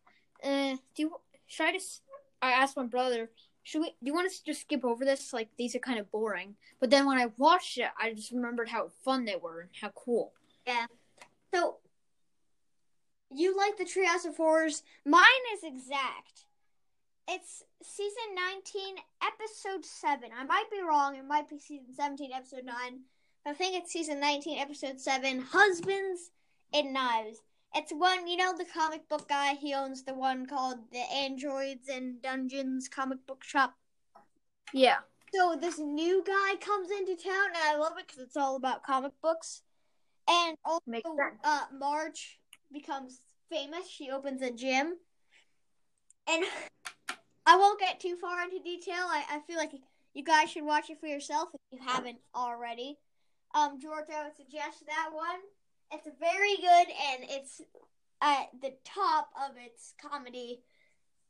eh, 0.43 0.75
do 0.95 1.01
you, 1.03 1.12
should 1.47 1.67
I 1.67 1.71
just? 1.73 2.01
I 2.41 2.51
asked 2.51 2.77
my 2.77 2.85
brother, 2.85 3.29
should 3.63 3.81
we? 3.81 3.88
Do 3.88 3.93
you 4.01 4.13
want 4.13 4.27
us 4.27 4.39
to 4.39 4.45
just 4.45 4.62
skip 4.62 4.85
over 4.85 5.03
this? 5.03 5.33
Like 5.33 5.49
these 5.57 5.75
are 5.75 5.79
kind 5.79 5.99
of 5.99 6.12
boring. 6.12 6.55
But 6.79 6.91
then 6.91 7.05
when 7.05 7.17
I 7.17 7.27
watched 7.38 7.77
it, 7.77 7.89
I 7.99 8.13
just 8.13 8.31
remembered 8.31 8.69
how 8.69 8.89
fun 9.03 9.25
they 9.25 9.35
were 9.35 9.62
and 9.62 9.69
how 9.81 9.89
cool. 9.89 10.33
Yeah. 10.67 10.85
So, 11.53 11.77
you 13.33 13.57
like 13.57 13.77
the 13.77 13.85
Treehouse 13.85 14.27
of 14.27 14.38
Horrors? 14.38 14.83
Mine 15.05 15.23
is 15.55 15.63
exact. 15.63 16.45
It's 17.32 17.62
season 17.84 18.34
19, 18.34 18.96
episode 19.22 19.86
7. 19.86 20.32
I 20.36 20.44
might 20.46 20.72
be 20.72 20.82
wrong. 20.82 21.15
It 21.15 21.28
might 21.28 21.48
be 21.48 21.60
season 21.60 21.94
17, 21.94 22.32
episode 22.34 22.65
9. 22.65 22.76
I 23.46 23.54
think 23.54 23.76
it's 23.76 23.92
season 23.92 24.20
19, 24.20 24.58
episode 24.58 25.00
7 25.00 25.39
Husbands 25.52 26.32
and 26.74 26.92
Knives. 26.92 27.44
It's 27.76 27.92
one, 27.92 28.28
you 28.28 28.36
know, 28.36 28.58
the 28.58 28.65
comic 28.65 29.08
book 29.08 29.30
guy. 29.30 29.54
He 29.54 29.76
owns 29.76 30.02
the 30.02 30.15
one 30.15 30.48
called 30.48 30.80
the 30.92 31.04
Androids 31.13 31.88
and 31.88 32.20
Dungeons 32.20 32.89
comic 32.89 33.20
book 33.28 33.44
shop. 33.44 33.76
Yeah. 34.74 34.98
So 35.32 35.56
this 35.56 35.78
new 35.78 36.24
guy 36.26 36.56
comes 36.60 36.89
into 36.89 37.15
town, 37.15 37.50
and 37.50 37.58
I 37.63 37.78
love 37.78 37.94
it 38.00 38.08
because 38.08 38.24
it's 38.24 38.38
all 38.38 38.56
about 38.56 38.84
comic 38.84 39.12
books. 39.22 39.62
And 40.28 40.58
also, 40.65 40.92
uh, 41.44 41.65
Marge 41.78 42.39
becomes 42.74 43.22
famous. 43.52 43.88
She 43.88 44.10
opens 44.10 44.42
a 44.42 44.50
gym, 44.50 44.98
and 46.28 46.44
I 47.49 47.55
won't 47.55 47.79
get 47.79 47.99
too 47.99 48.15
far 48.15 48.43
into 48.43 48.59
detail. 48.59 49.07
I, 49.07 49.23
I 49.27 49.39
feel 49.47 49.57
like 49.57 49.71
you 50.13 50.23
guys 50.23 50.51
should 50.51 50.65
watch 50.65 50.91
it 50.91 50.99
for 50.99 51.07
yourself 51.07 51.49
if 51.51 51.59
you 51.71 51.79
haven't 51.83 52.19
already. 52.35 52.99
Um, 53.55 53.79
George, 53.81 54.05
I 54.15 54.23
would 54.23 54.38
suggest 54.38 54.85
that 54.85 55.09
one. 55.12 55.39
It's 55.91 56.07
very 56.19 56.57
good, 56.57 56.93
and 57.12 57.23
it's 57.27 57.59
at 58.21 58.49
the 58.62 58.73
top 58.83 59.31
of 59.35 59.55
its 59.57 59.95
comedy 59.99 60.62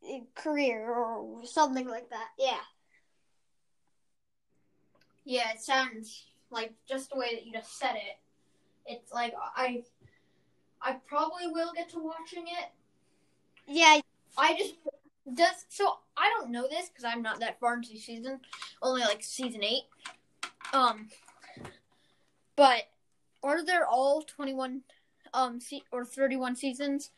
uh, 0.03 0.17
career 0.35 0.93
or 0.93 1.45
something 1.45 1.87
like 1.87 2.09
that. 2.09 2.27
Yeah. 2.37 2.59
Yeah, 5.23 5.51
it 5.53 5.61
sounds 5.61 6.25
like 6.51 6.73
just 6.85 7.11
the 7.11 7.17
way 7.17 7.33
that 7.33 7.45
you 7.45 7.53
just 7.53 7.79
said 7.79 7.95
it. 7.95 8.17
It's 8.85 9.13
like 9.13 9.33
I, 9.55 9.83
I 10.81 10.97
probably 11.07 11.47
will 11.47 11.71
get 11.73 11.87
to 11.91 11.99
watching 11.99 12.43
it. 12.47 12.71
Yeah, 13.69 14.01
I 14.37 14.57
just 14.57 14.73
does 15.35 15.65
so 15.69 15.97
I 16.17 16.29
don't 16.37 16.51
know 16.51 16.67
this 16.69 16.89
because 16.89 17.03
I'm 17.05 17.21
not 17.21 17.39
that 17.39 17.59
far 17.59 17.75
into 17.75 17.97
season, 17.97 18.39
only 18.81 19.01
like 19.01 19.23
season 19.23 19.63
eight. 19.63 19.83
Um, 20.73 21.07
but 22.55 22.83
are 23.43 23.63
there 23.65 23.85
all 23.87 24.21
twenty 24.23 24.53
one, 24.53 24.81
um, 25.33 25.59
se- 25.59 25.83
or 25.91 26.05
thirty 26.05 26.35
one 26.35 26.55
seasons 26.55 27.11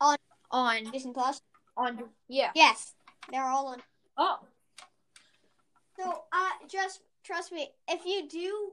On- 0.00 0.16
on 0.50 0.90
Disney 0.90 1.12
Plus. 1.12 1.40
on 1.76 1.98
yeah? 2.28 2.50
Yes, 2.54 2.94
they're 3.30 3.44
all 3.46 3.68
on. 3.68 3.82
Oh, 4.16 4.40
So, 5.98 6.24
uh, 6.32 6.50
just 6.68 7.02
trust 7.24 7.52
me. 7.52 7.70
If 7.88 8.04
you 8.04 8.28
do 8.28 8.72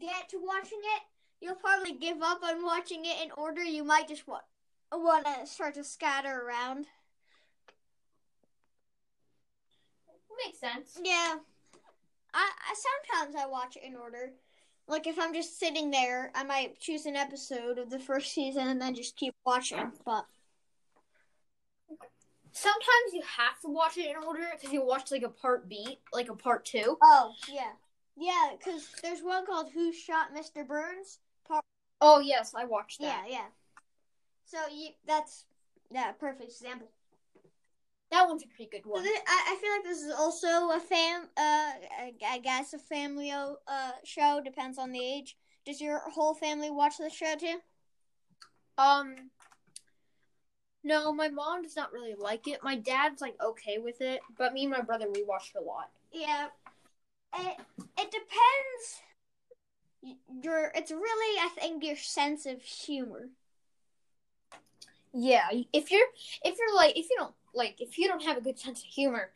get 0.00 0.28
to 0.30 0.38
watching 0.42 0.80
it, 0.96 1.02
you'll 1.40 1.54
probably 1.56 1.92
give 1.92 2.22
up 2.22 2.42
on 2.42 2.64
watching 2.64 3.04
it 3.04 3.22
in 3.22 3.30
order. 3.32 3.62
You 3.62 3.84
might 3.84 4.08
just 4.08 4.26
want 4.26 4.42
want 4.92 5.24
to 5.26 5.46
start 5.46 5.74
to 5.74 5.84
scatter 5.84 6.42
around. 6.46 6.86
Makes 10.44 10.58
sense. 10.58 10.98
Yeah, 11.02 11.36
I, 12.34 12.50
I 12.70 12.74
sometimes 12.74 13.36
I 13.36 13.46
watch 13.46 13.76
it 13.76 13.84
in 13.84 13.96
order. 13.96 14.32
Like 14.88 15.06
if 15.06 15.18
I'm 15.18 15.32
just 15.32 15.58
sitting 15.58 15.90
there, 15.90 16.32
I 16.34 16.42
might 16.42 16.80
choose 16.80 17.06
an 17.06 17.16
episode 17.16 17.78
of 17.78 17.90
the 17.90 17.98
first 17.98 18.32
season 18.32 18.68
and 18.68 18.80
then 18.80 18.94
just 18.94 19.16
keep 19.16 19.34
watching. 19.44 19.92
But 20.04 20.26
Sometimes 22.52 23.12
you 23.12 23.22
have 23.22 23.60
to 23.60 23.68
watch 23.68 23.96
it 23.96 24.10
in 24.10 24.16
order 24.16 24.42
because 24.52 24.72
you 24.72 24.84
watch 24.84 25.10
like 25.10 25.22
a 25.22 25.28
part 25.28 25.68
B, 25.68 25.98
like 26.12 26.28
a 26.28 26.34
part 26.34 26.64
two. 26.64 26.98
oh 27.02 27.32
yeah, 27.48 27.72
yeah, 28.16 28.50
because 28.58 28.88
there's 29.02 29.20
one 29.20 29.46
called 29.46 29.70
"Who 29.72 29.92
Shot 29.92 30.34
Mr. 30.36 30.66
Burns." 30.66 31.20
Part 31.46 31.64
Oh 32.00 32.18
yes, 32.18 32.52
I 32.56 32.64
watched 32.64 33.00
that. 33.00 33.26
Yeah, 33.28 33.34
yeah. 33.38 33.46
So 34.44 34.58
you 34.74 34.90
that's 35.06 35.44
yeah, 35.92 36.10
perfect 36.12 36.50
example. 36.50 36.88
That 38.10 38.26
one's 38.28 38.42
a 38.42 38.48
pretty 38.48 38.68
good 38.70 38.84
one. 38.84 39.04
I, 39.04 39.52
I 39.52 39.56
feel 39.60 39.70
like 39.70 39.84
this 39.84 40.02
is 40.02 40.12
also 40.12 40.70
a 40.70 40.80
fam 40.80 41.28
uh 41.36 41.72
I, 42.00 42.12
I 42.26 42.38
guess 42.38 42.72
a 42.72 42.78
family 42.78 43.30
uh 43.30 43.56
show 44.04 44.40
depends 44.44 44.78
on 44.78 44.90
the 44.90 45.04
age. 45.04 45.36
Does 45.64 45.80
your 45.80 46.00
whole 46.10 46.34
family 46.34 46.70
watch 46.70 46.98
the 46.98 47.10
show 47.10 47.34
too? 47.38 47.60
Um, 48.78 49.14
no, 50.82 51.12
my 51.12 51.28
mom 51.28 51.62
does 51.62 51.76
not 51.76 51.92
really 51.92 52.14
like 52.14 52.48
it. 52.48 52.64
My 52.64 52.76
dad's 52.76 53.20
like 53.20 53.36
okay 53.44 53.78
with 53.78 54.00
it, 54.00 54.20
but 54.38 54.52
me 54.54 54.62
and 54.62 54.72
my 54.72 54.80
brother 54.80 55.06
we 55.12 55.22
watched 55.22 55.54
a 55.54 55.60
lot. 55.60 55.90
Yeah. 56.12 56.48
It 57.36 57.56
it 57.98 58.10
depends. 58.10 59.02
Your 60.42 60.72
it's 60.74 60.90
really 60.90 61.40
I 61.40 61.48
think 61.54 61.84
your 61.84 61.96
sense 61.96 62.46
of 62.46 62.62
humor. 62.62 63.28
Yeah, 65.12 65.48
if 65.72 65.90
you're 65.90 66.06
if 66.44 66.56
you're 66.58 66.74
like 66.74 66.96
if 66.96 67.10
you 67.10 67.16
don't 67.18 67.34
like 67.54 67.80
if 67.80 67.98
you 67.98 68.08
don't 68.08 68.22
have 68.22 68.36
a 68.36 68.40
good 68.40 68.58
sense 68.58 68.80
of 68.80 68.86
humor, 68.86 69.30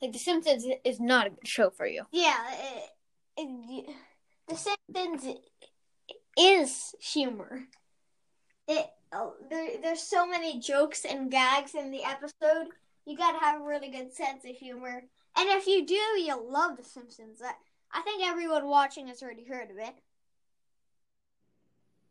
like 0.00 0.12
The 0.12 0.18
Simpsons 0.18 0.66
is 0.84 1.00
not 1.00 1.26
a 1.26 1.30
good 1.30 1.46
show 1.46 1.70
for 1.70 1.86
you. 1.86 2.04
Yeah, 2.12 2.36
it, 2.52 2.90
it, 3.36 3.94
the 4.48 4.56
Simpsons 4.56 5.38
is 6.38 6.94
humor. 7.00 7.64
It 8.66 8.86
oh, 9.12 9.34
there, 9.50 9.80
there's 9.82 10.02
so 10.02 10.26
many 10.26 10.60
jokes 10.60 11.04
and 11.04 11.30
gags 11.30 11.74
in 11.74 11.90
the 11.90 12.04
episode. 12.04 12.68
You 13.06 13.16
gotta 13.16 13.38
have 13.38 13.60
a 13.60 13.64
really 13.64 13.90
good 13.90 14.12
sense 14.12 14.44
of 14.44 14.56
humor, 14.56 15.02
and 15.36 15.48
if 15.50 15.66
you 15.66 15.86
do, 15.86 15.94
you'll 15.94 16.50
love 16.50 16.76
The 16.76 16.84
Simpsons. 16.84 17.40
I, 17.44 17.52
I 17.92 18.02
think 18.02 18.22
everyone 18.22 18.66
watching 18.66 19.06
has 19.08 19.22
already 19.22 19.44
heard 19.44 19.70
of 19.70 19.78
it. 19.78 19.94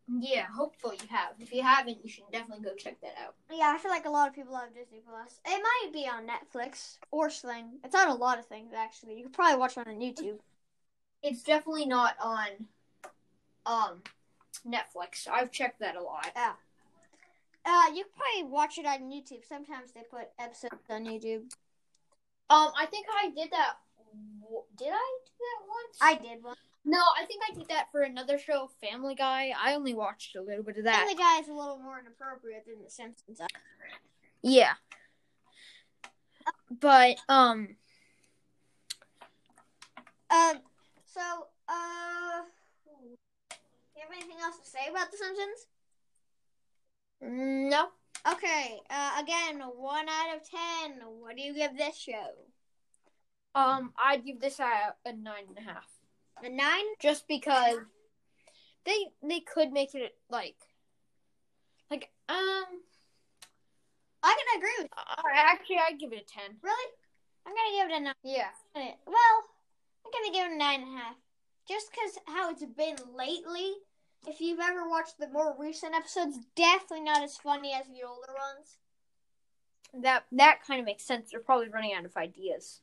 Yeah, 0.10 0.46
hopefully 0.46 0.98
you 1.02 1.08
have. 1.10 1.34
If 1.40 1.54
you 1.54 1.62
haven't, 1.62 2.00
you 2.02 2.10
should 2.10 2.24
definitely 2.32 2.64
go 2.64 2.76
check 2.76 3.00
that 3.02 3.16
out. 3.22 3.36
Yeah, 3.52 3.74
I 3.76 3.78
feel 3.78 3.92
like 3.92 4.06
a 4.06 4.10
lot 4.10 4.30
of 4.30 4.34
people 4.34 4.56
have 4.56 4.74
Disney 4.74 5.02
Plus. 5.06 5.42
It 5.46 5.62
might 5.62 5.94
be 5.94 6.08
on 6.08 6.26
Netflix 6.26 6.98
or 7.12 7.30
Sling. 7.30 7.80
It's 7.84 7.96
on 7.96 8.08
a 8.08 8.16
lot 8.16 8.40
of 8.40 8.46
things 8.46 8.72
actually. 8.76 9.18
You 9.18 9.24
could 9.24 9.34
probably 9.34 9.60
watch 9.60 9.78
it 9.78 9.86
on 9.86 9.96
YouTube. 9.96 10.40
It's 11.24 11.44
definitely 11.44 11.88
not 11.88 12.16
on 12.22 12.48
um 13.66 14.02
Netflix. 14.66 15.28
I've 15.30 15.52
checked 15.52 15.82
that 15.82 15.96
a 15.98 16.02
lot. 16.02 16.32
Yeah. 16.36 16.54
Uh, 17.66 17.94
you 17.94 18.06
probably 18.16 18.50
watch 18.50 18.78
it 18.78 18.86
on 18.86 19.12
YouTube. 19.12 19.46
Sometimes 19.48 19.92
they 19.92 20.04
put 20.10 20.30
episodes 20.40 20.90
on 20.90 21.04
YouTube. 21.04 21.52
Um, 22.50 22.72
I 22.80 22.86
think 22.90 23.08
I 23.14 23.30
did 23.30 23.52
that. 23.52 23.74
Did 24.78 24.88
I 24.88 25.20
do 25.26 25.32
that 25.38 25.68
once? 25.68 25.98
I 26.02 26.16
did 26.16 26.44
one. 26.44 26.56
No, 26.88 27.00
I 27.20 27.26
think 27.26 27.44
I 27.50 27.54
did 27.54 27.68
that 27.68 27.92
for 27.92 28.02
another 28.02 28.40
show, 28.40 28.70
Family 28.82 29.14
Guy. 29.14 29.52
I 29.62 29.74
only 29.76 29.94
watched 29.94 30.38
a 30.38 30.42
little 30.42 30.64
bit 30.64 30.78
of 30.78 30.86
that. 30.86 31.00
Family 31.00 31.16
Guy 31.16 31.40
is 31.42 31.50
a 31.50 31.54
little 31.54 31.80
more 31.80 32.00
inappropriate 32.00 32.66
than 32.66 32.82
The 32.82 32.90
Simpsons. 32.90 33.42
Yeah. 34.42 34.74
But 36.72 37.18
um 37.28 37.76
Um, 40.30 40.60
so, 41.06 41.22
uh, 41.68 42.44
you 43.96 44.02
have 44.02 44.12
anything 44.12 44.38
else 44.42 44.58
to 44.60 44.70
say 44.70 44.88
about 44.90 45.12
The 45.12 45.18
Simpsons? 45.18 45.68
no. 47.22 47.90
Okay, 48.32 48.80
uh, 48.90 49.22
again, 49.22 49.62
one 49.76 50.08
out 50.10 50.36
of 50.36 50.50
ten. 50.50 51.00
What 51.20 51.36
do 51.36 51.42
you 51.42 51.54
give 51.54 51.78
this 51.78 51.98
show? 51.98 52.32
Um 53.56 53.94
I'd 54.02 54.24
give 54.26 54.40
this 54.40 54.60
a, 54.60 54.96
a 55.06 55.12
nine 55.14 55.48
and 55.50 55.58
a 55.58 55.70
half. 55.70 55.97
A 56.44 56.50
nine? 56.50 56.86
Just 57.00 57.28
because 57.28 57.78
they 58.86 59.08
they 59.22 59.40
could 59.40 59.72
make 59.72 59.94
it 59.96 60.16
like 60.30 60.56
like 61.92 62.10
um 62.30 62.66
I 64.24 64.36
can 64.36 64.60
agree 64.60 64.74
with 64.80 64.88
I, 64.96 65.52
actually 65.52 65.78
I'd 65.78 66.00
give 66.00 66.14
it 66.14 66.22
a 66.22 66.40
ten. 66.40 66.58
Really? 66.62 66.92
I'm 67.46 67.54
gonna 67.54 67.78
give 67.78 67.92
it 67.92 68.02
a 68.02 68.04
nine. 68.04 68.14
Yeah. 68.24 68.50
Well, 68.76 69.38
I'm 70.06 70.12
gonna 70.12 70.34
give 70.34 70.52
it 70.52 70.56
a 70.56 70.58
nine 70.58 70.82
and 70.82 70.98
a 70.98 71.02
half. 71.02 71.16
Just 71.68 71.92
because 71.92 72.18
how 72.28 72.50
it's 72.52 72.64
been 72.64 72.98
lately. 73.16 73.74
If 74.28 74.42
you've 74.42 74.60
ever 74.60 74.90
watched 74.90 75.20
the 75.20 75.30
more 75.30 75.56
recent 75.58 75.96
episodes, 75.96 76.40
definitely 76.56 77.02
not 77.02 77.24
as 77.24 77.38
funny 77.38 77.72
as 77.74 77.86
the 77.86 78.06
older 78.06 78.34
ones. 78.34 78.78
That 80.04 80.26
that 80.34 80.60
kind 80.66 80.80
of 80.80 80.86
makes 80.86 81.04
sense. 81.04 81.32
They're 81.32 81.40
probably 81.40 81.70
running 81.70 81.94
out 81.94 82.06
of 82.06 82.18
ideas. 82.18 82.82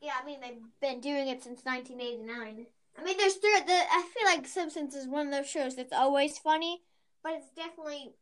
Yeah, 0.00 0.12
I 0.20 0.26
mean 0.26 0.40
they've 0.40 0.60
been 0.80 1.00
doing 1.00 1.28
it 1.28 1.42
since 1.42 1.64
1989. 1.64 2.66
I 2.98 3.04
mean, 3.04 3.16
there's 3.16 3.38
there. 3.38 3.60
The 3.60 3.72
I 3.72 4.08
feel 4.14 4.26
like 4.26 4.46
Simpsons 4.46 4.94
is 4.94 5.08
one 5.08 5.26
of 5.26 5.32
those 5.32 5.48
shows 5.48 5.76
that's 5.76 5.92
always 5.92 6.38
funny, 6.38 6.82
but 7.22 7.32
it's 7.32 7.50
definitely 7.56 8.12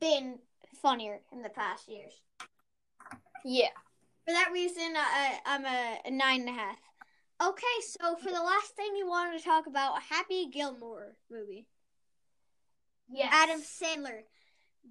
been 0.00 0.38
funnier 0.80 1.20
in 1.32 1.42
the 1.42 1.48
past 1.48 1.88
years. 1.88 2.12
Yeah. 3.44 3.68
For 4.24 4.32
that 4.32 4.50
reason, 4.52 4.94
I, 4.96 5.38
I'm 5.44 5.66
a, 5.66 5.98
a 6.06 6.10
nine 6.10 6.40
and 6.40 6.48
a 6.48 6.52
half. 6.52 6.78
Okay, 7.42 7.62
so 7.82 8.16
for 8.16 8.30
the 8.30 8.42
last 8.42 8.74
thing 8.74 8.96
you 8.96 9.06
wanted 9.06 9.38
to 9.38 9.44
talk 9.44 9.66
about, 9.66 9.98
a 9.98 10.14
Happy 10.14 10.48
Gilmore 10.50 11.16
movie. 11.30 11.66
Yes. 13.12 13.30
Adam 13.32 13.60
Sandler. 13.60 14.20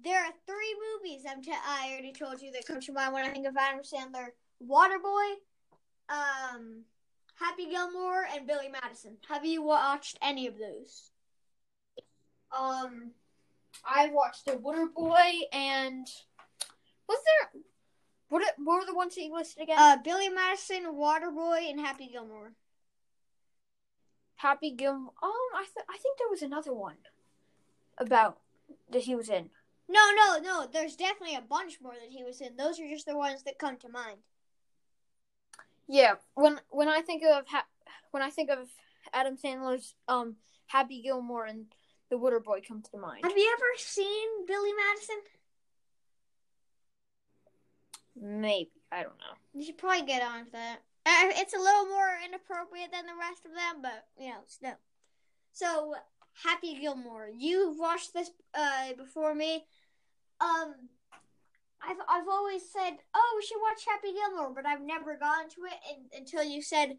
There 0.04 0.18
are 0.18 0.32
three 0.46 0.76
movies 0.92 1.24
I'm 1.28 1.42
t- 1.42 1.52
I 1.52 1.90
already 1.92 2.12
told 2.12 2.42
you 2.42 2.52
that 2.52 2.66
come 2.66 2.80
to 2.80 2.92
mind 2.92 3.12
when 3.12 3.24
I 3.24 3.30
think 3.30 3.46
of 3.46 3.56
Adam 3.56 3.80
Sandler: 3.82 4.26
Waterboy, 4.62 5.34
um, 6.08 6.84
Happy 7.40 7.68
Gilmore, 7.68 8.26
and 8.34 8.46
Billy 8.46 8.68
Madison. 8.68 9.16
Have 9.28 9.44
you 9.44 9.62
watched 9.62 10.18
any 10.22 10.46
of 10.46 10.54
those? 10.58 11.10
Um, 12.56 13.10
I 13.84 14.08
watched 14.10 14.46
The 14.46 14.56
Water 14.56 14.86
Boy 14.94 15.40
and 15.52 16.06
was 17.08 17.18
there 17.24 17.62
what 18.28 18.42
what 18.58 18.80
were 18.80 18.86
the 18.86 18.94
ones 18.94 19.14
that 19.14 19.22
you 19.22 19.32
listed 19.32 19.62
again? 19.62 19.76
Uh, 19.78 19.96
Billy 20.02 20.28
Madison, 20.28 20.84
Waterboy, 20.94 21.70
and 21.70 21.80
Happy 21.80 22.08
Gilmore. 22.10 22.52
Happy 24.36 24.70
Gilmore. 24.70 25.12
Um, 25.22 25.30
I 25.54 25.64
th- 25.64 25.86
I 25.88 25.98
think 25.98 26.18
there 26.18 26.28
was 26.30 26.42
another 26.42 26.72
one 26.72 26.96
about 27.98 28.38
that 28.90 29.02
he 29.02 29.14
was 29.14 29.28
in. 29.28 29.50
No, 29.88 30.00
no, 30.16 30.38
no. 30.42 30.66
There's 30.66 30.96
definitely 30.96 31.36
a 31.36 31.42
bunch 31.42 31.78
more 31.82 31.94
that 31.94 32.10
he 32.10 32.24
was 32.24 32.40
in. 32.40 32.56
Those 32.56 32.80
are 32.80 32.88
just 32.88 33.06
the 33.06 33.16
ones 33.16 33.42
that 33.44 33.58
come 33.58 33.76
to 33.78 33.88
mind. 33.88 34.18
Yeah, 35.88 36.14
when 36.34 36.60
when 36.70 36.88
I 36.88 37.00
think 37.02 37.22
of 37.24 37.46
ha- 37.46 37.66
when 38.10 38.22
I 38.22 38.30
think 38.30 38.50
of 38.50 38.68
Adam 39.12 39.36
Sandler's 39.36 39.94
um 40.08 40.36
Happy 40.66 41.02
Gilmore 41.02 41.44
and 41.44 41.66
The 42.10 42.18
Water 42.18 42.40
Boy 42.40 42.60
come 42.66 42.82
to 42.90 42.98
mind. 42.98 43.24
Have 43.24 43.36
you 43.36 43.54
ever 43.56 43.78
seen 43.78 44.46
Billy 44.46 44.70
Madison? 44.72 45.20
Maybe 48.16 48.70
I 48.92 49.02
don't 49.02 49.18
know. 49.18 49.34
You 49.52 49.64
should 49.64 49.78
probably 49.78 50.06
get 50.06 50.22
on 50.22 50.46
to 50.46 50.52
that. 50.52 50.78
Uh, 51.06 51.32
It's 51.36 51.54
a 51.54 51.58
little 51.58 51.86
more 51.86 52.16
inappropriate 52.24 52.92
than 52.92 53.06
the 53.06 53.16
rest 53.18 53.44
of 53.44 53.52
them, 53.52 53.82
but 53.82 54.06
you 54.18 54.30
know, 54.30 54.40
still. 54.46 54.78
So, 55.52 55.94
Happy 56.42 56.78
Gilmore, 56.80 57.28
you've 57.32 57.78
watched 57.78 58.12
this 58.12 58.30
uh, 58.54 58.94
before 58.96 59.34
me. 59.34 59.64
Um, 60.40 60.74
I've 61.82 61.98
I've 62.08 62.28
always 62.28 62.62
said, 62.70 62.98
oh, 63.14 63.34
we 63.36 63.46
should 63.46 63.60
watch 63.60 63.84
Happy 63.86 64.12
Gilmore, 64.12 64.54
but 64.54 64.66
I've 64.66 64.80
never 64.80 65.16
gone 65.16 65.48
to 65.50 65.64
it 65.64 65.78
in, 65.90 66.18
until 66.18 66.42
you 66.42 66.62
said, 66.62 66.98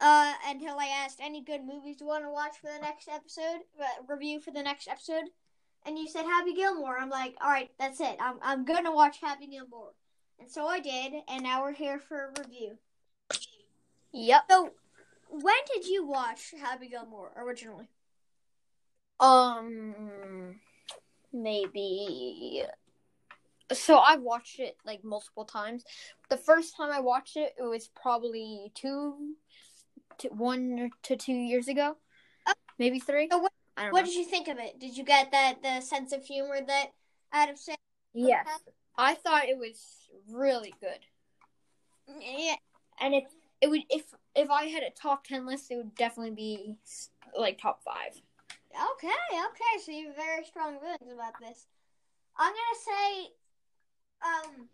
uh, 0.00 0.32
until 0.46 0.78
I 0.78 0.86
asked 1.04 1.20
any 1.20 1.42
good 1.42 1.64
movies 1.64 1.96
you 2.00 2.06
want 2.06 2.24
to 2.24 2.30
watch 2.30 2.56
for 2.60 2.68
the 2.68 2.80
next 2.80 3.08
episode, 3.08 3.60
uh, 3.80 3.84
review 4.08 4.40
for 4.40 4.50
the 4.50 4.62
next 4.62 4.88
episode, 4.88 5.24
and 5.84 5.98
you 5.98 6.08
said 6.08 6.24
Happy 6.24 6.54
Gilmore. 6.54 6.98
I'm 6.98 7.10
like, 7.10 7.36
all 7.40 7.50
right, 7.50 7.70
that's 7.78 8.00
it. 8.00 8.16
I'm 8.20 8.36
I'm 8.42 8.64
gonna 8.64 8.94
watch 8.94 9.18
Happy 9.20 9.46
Gilmore. 9.46 9.92
And 10.38 10.50
so 10.50 10.66
I 10.66 10.80
did, 10.80 11.12
and 11.28 11.42
now 11.42 11.62
we're 11.62 11.72
here 11.72 12.00
for 12.00 12.24
a 12.24 12.42
review. 12.42 12.78
Yep. 14.12 14.42
So, 14.50 14.70
when 15.30 15.54
did 15.72 15.86
you 15.86 16.04
watch 16.06 16.52
Happy 16.60 16.88
Gilmore 16.88 17.30
originally? 17.36 17.88
Um, 19.20 20.56
maybe. 21.32 22.64
So 23.74 23.98
I've 23.98 24.22
watched 24.22 24.58
it 24.60 24.76
like 24.84 25.02
multiple 25.04 25.44
times. 25.44 25.84
The 26.28 26.36
first 26.36 26.76
time 26.76 26.90
I 26.90 27.00
watched 27.00 27.36
it, 27.36 27.54
it 27.58 27.62
was 27.62 27.88
probably 27.88 28.70
two, 28.74 29.34
to 30.18 30.28
one 30.28 30.90
to 31.02 31.16
two 31.16 31.32
years 31.32 31.68
ago, 31.68 31.96
Oh. 32.46 32.52
maybe 32.78 32.98
three. 32.98 33.28
So 33.30 33.38
what- 33.38 33.52
What 33.76 33.92
know. 33.92 34.02
did 34.04 34.14
you 34.14 34.24
think 34.24 34.48
of 34.48 34.58
it? 34.58 34.78
Did 34.78 34.96
you 34.96 35.04
get 35.04 35.30
that 35.30 35.62
the 35.62 35.80
sense 35.80 36.12
of 36.12 36.24
humor 36.24 36.60
that 36.60 36.92
Adam 37.32 37.56
said? 37.56 37.76
Yes, 38.12 38.46
I 38.96 39.14
thought 39.14 39.46
it 39.48 39.56
was 39.56 40.10
really 40.28 40.74
good, 40.80 41.06
Yeah. 42.06 42.56
and 42.98 43.14
it 43.14 43.24
it 43.62 43.68
would 43.70 43.84
if 43.88 44.12
if 44.34 44.50
I 44.50 44.66
had 44.66 44.82
a 44.82 44.90
top 44.90 45.24
ten 45.24 45.46
list, 45.46 45.70
it 45.70 45.76
would 45.76 45.94
definitely 45.94 46.34
be 46.34 46.76
like 47.34 47.58
top 47.58 47.82
five. 47.82 48.20
Okay. 48.92 49.08
Okay. 49.32 49.78
So 49.82 49.92
you 49.92 50.08
have 50.08 50.16
very 50.16 50.44
strong 50.44 50.78
feelings 50.80 51.12
about 51.12 51.38
this. 51.40 51.66
I'm 52.36 52.52
gonna 52.52 52.80
say, 52.84 53.34
um, 54.24 54.68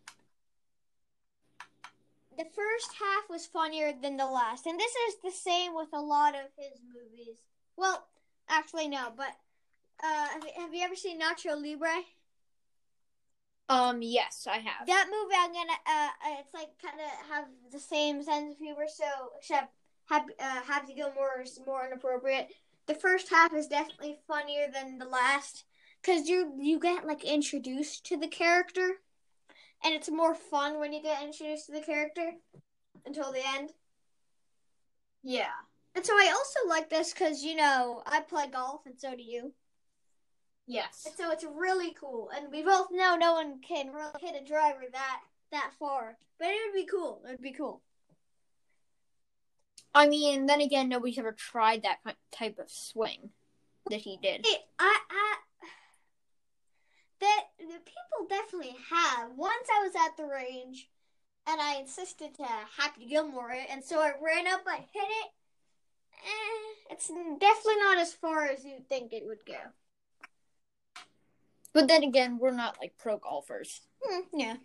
the 2.37 2.45
first 2.45 2.93
half 2.99 3.29
was 3.29 3.47
funnier 3.47 3.93
than 4.01 4.17
the 4.17 4.27
last, 4.27 4.67
and 4.67 4.79
this 4.79 4.93
is 5.09 5.17
the 5.23 5.31
same 5.31 5.75
with 5.75 5.89
a 5.93 6.01
lot 6.01 6.35
of 6.35 6.47
his 6.57 6.81
movies. 6.95 7.39
Well, 7.77 8.07
actually, 8.49 8.89
no, 8.89 9.13
but 9.17 9.37
uh, 10.03 10.29
have, 10.57 10.75
you 10.75 10.83
ever 10.83 10.95
seen 10.95 11.21
Nacho 11.21 11.61
Libre? 11.61 12.03
Um, 13.69 14.01
yes, 14.03 14.47
I 14.49 14.59
have. 14.59 14.87
That 14.87 15.09
movie, 15.11 15.35
I'm 15.39 15.53
gonna. 15.53 15.73
Uh, 15.87 16.09
uh, 16.27 16.37
it's 16.41 16.55
like 16.55 16.69
kind 16.81 17.01
of 17.01 17.35
have 17.35 17.45
the 17.71 17.81
same 17.81 18.23
sense 18.23 18.55
of 18.55 18.59
humor. 18.59 18.87
So, 18.89 19.05
except 19.39 19.75
Happy 20.09 20.33
uh, 20.41 20.63
Happy 20.63 20.95
Gilmore 20.95 21.43
is 21.43 21.61
more 21.67 21.87
inappropriate. 21.87 22.49
The 22.87 22.95
first 22.95 23.29
half 23.29 23.53
is 23.53 23.67
definitely 23.67 24.17
funnier 24.27 24.69
than 24.73 24.99
the 24.99 25.05
last 25.05 25.65
because 26.01 26.29
you 26.29 26.55
you 26.59 26.79
get 26.79 27.07
like 27.07 27.25
introduced 27.25 28.07
to 28.07 28.17
the 28.17 28.29
character, 28.29 29.01
and 29.85 29.95
it's 29.95 30.11
more 30.11 30.35
fun 30.35 30.79
when 30.79 30.93
you 30.93 31.03
get 31.03 31.23
introduced 31.23 31.67
to 31.67 31.73
the 31.73 31.81
character 31.81 32.33
until 33.07 33.33
the 33.33 33.43
end. 33.55 33.73
Yeah. 35.23 35.47
And 35.95 36.05
so 36.05 36.13
I 36.15 36.33
also 36.35 36.69
like 36.69 36.91
this 36.91 37.13
because 37.13 37.43
you 37.43 37.57
know 37.57 38.03
I 38.07 38.21
play 38.21 38.47
golf 38.47 38.87
and 38.87 38.99
so 38.99 39.17
do 39.17 39.23
you. 39.23 39.53
Yes. 40.67 41.05
And 41.07 41.15
so 41.17 41.31
it's 41.31 41.45
really 41.45 41.95
cool, 41.99 42.31
and 42.37 42.53
we 42.53 42.63
both 42.63 42.89
know 42.91 43.17
no 43.17 43.33
one 43.33 43.61
can 43.67 43.91
really 43.91 44.11
hit 44.21 44.41
a 44.41 44.45
driver 44.45 44.83
that 44.93 45.21
that 45.51 45.73
far, 45.79 46.19
but 46.39 46.49
it 46.49 46.59
would 46.67 46.79
be 46.79 46.87
cool. 46.87 47.23
It 47.25 47.31
would 47.31 47.41
be 47.41 47.53
cool. 47.53 47.81
I 49.95 50.07
mean, 50.09 50.47
then 50.47 50.61
again, 50.61 50.91
nobody's 50.91 51.19
ever 51.19 51.33
tried 51.33 51.83
that 51.83 51.99
type 52.31 52.59
of 52.59 52.71
swing 52.71 53.31
that 53.91 54.01
he 54.01 54.19
did. 54.23 54.47
It, 54.47 54.61
I, 54.79 54.99
I, 55.11 55.37
that 57.21 57.45
the 57.59 57.65
people 57.65 58.29
definitely 58.29 58.77
have. 58.91 59.31
Once 59.37 59.69
I 59.75 59.85
was 59.85 59.95
at 59.95 60.17
the 60.17 60.25
range, 60.25 60.89
and 61.47 61.61
I 61.61 61.77
insisted 61.77 62.35
to 62.37 62.45
Happy 62.77 63.07
Gilmore 63.09 63.53
it, 63.53 63.67
and 63.71 63.83
so 63.83 64.01
I 64.01 64.13
ran 64.23 64.47
up, 64.47 64.63
I 64.67 64.77
hit 64.77 64.87
it. 64.95 65.31
Eh, 66.13 66.75
it's 66.91 67.09
definitely 67.09 67.81
not 67.81 67.99
as 67.99 68.13
far 68.13 68.47
as 68.47 68.65
you 68.65 68.81
think 68.89 69.13
it 69.13 69.25
would 69.27 69.45
go. 69.47 69.55
But 71.73 71.89
then 71.89 72.03
again, 72.03 72.39
we're 72.39 72.51
not 72.51 72.79
like 72.81 72.99
pro 72.99 73.19
golfers. 73.19 73.83
Hmm, 74.03 74.21
yeah. 74.39 74.57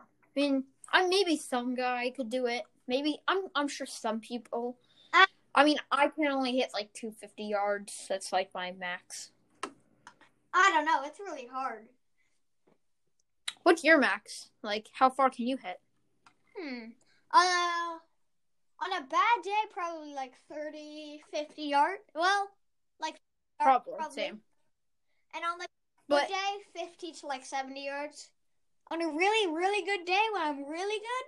I 0.00 0.04
mean, 0.36 0.64
I 0.92 1.06
maybe 1.06 1.36
some 1.36 1.74
guy 1.74 2.12
could 2.14 2.30
do 2.30 2.46
it. 2.46 2.62
Maybe 2.86 3.18
I'm 3.26 3.44
I'm 3.54 3.68
sure 3.68 3.86
some 3.86 4.20
people. 4.20 4.76
I- 5.12 5.26
I 5.54 5.64
mean, 5.64 5.78
I 5.90 6.08
can 6.08 6.26
only 6.28 6.56
hit 6.56 6.70
like 6.72 6.92
250 6.92 7.44
yards. 7.44 8.06
That's 8.08 8.32
like 8.32 8.50
my 8.54 8.72
max. 8.72 9.30
I 10.52 10.70
don't 10.74 10.84
know. 10.84 11.02
It's 11.04 11.20
really 11.20 11.46
hard. 11.50 11.86
What's 13.62 13.84
your 13.84 13.98
max? 13.98 14.48
Like, 14.62 14.88
how 14.92 15.10
far 15.10 15.30
can 15.30 15.46
you 15.46 15.56
hit? 15.56 15.80
Hmm. 16.58 16.84
Uh, 17.30 17.98
on 18.80 18.92
a 18.92 19.06
bad 19.06 19.42
day, 19.44 19.50
probably 19.70 20.14
like 20.14 20.32
30, 20.52 21.22
50 21.30 21.62
yard. 21.62 21.98
Well, 22.14 22.48
like 23.00 23.16
Probably, 23.60 23.94
same. 24.10 24.40
And 25.34 25.44
on 25.44 25.58
like 25.58 25.68
But- 26.08 26.28
good 26.28 26.34
day, 26.34 26.86
50 26.86 27.12
to 27.20 27.26
like 27.26 27.44
70 27.44 27.84
yards. 27.84 28.30
On 28.90 29.02
a 29.02 29.08
really, 29.08 29.52
really 29.52 29.84
good 29.84 30.06
day, 30.06 30.22
when 30.32 30.40
I'm 30.42 30.64
really 30.64 30.98
good, 30.98 31.24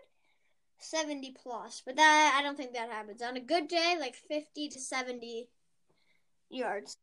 70 0.78 1.32
plus. 1.32 1.82
But 1.84 1.96
that 1.96 2.34
I 2.38 2.42
don't 2.42 2.56
think 2.56 2.72
that 2.72 2.88
happens. 2.88 3.20
On 3.20 3.36
a 3.36 3.40
good 3.40 3.68
day, 3.68 3.96
like 4.00 4.14
50 4.14 4.68
to 4.70 4.80
70 4.80 5.50
yards. 6.48 6.96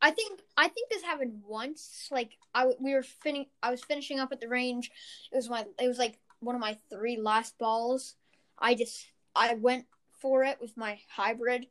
I- 0.00 0.10
think 0.10 0.40
I 0.56 0.68
think 0.68 0.88
this 0.90 1.02
happened 1.02 1.42
once. 1.46 2.08
Like 2.10 2.38
I 2.54 2.72
we 2.80 2.94
were 2.94 3.02
fin- 3.02 3.46
I 3.62 3.70
was 3.70 3.82
finishing 3.82 4.20
up 4.20 4.32
at 4.32 4.40
the 4.40 4.48
range. 4.48 4.90
It 5.32 5.36
was 5.36 5.48
my 5.48 5.64
it 5.78 5.88
was 5.88 5.98
like 5.98 6.18
one 6.40 6.54
of 6.54 6.60
my 6.60 6.78
three 6.90 7.16
last 7.16 7.58
balls. 7.58 8.16
I 8.58 8.74
just 8.74 9.06
I 9.34 9.54
went 9.54 9.86
for 10.20 10.44
it 10.44 10.60
with 10.60 10.76
my 10.76 11.00
hybrid, 11.08 11.66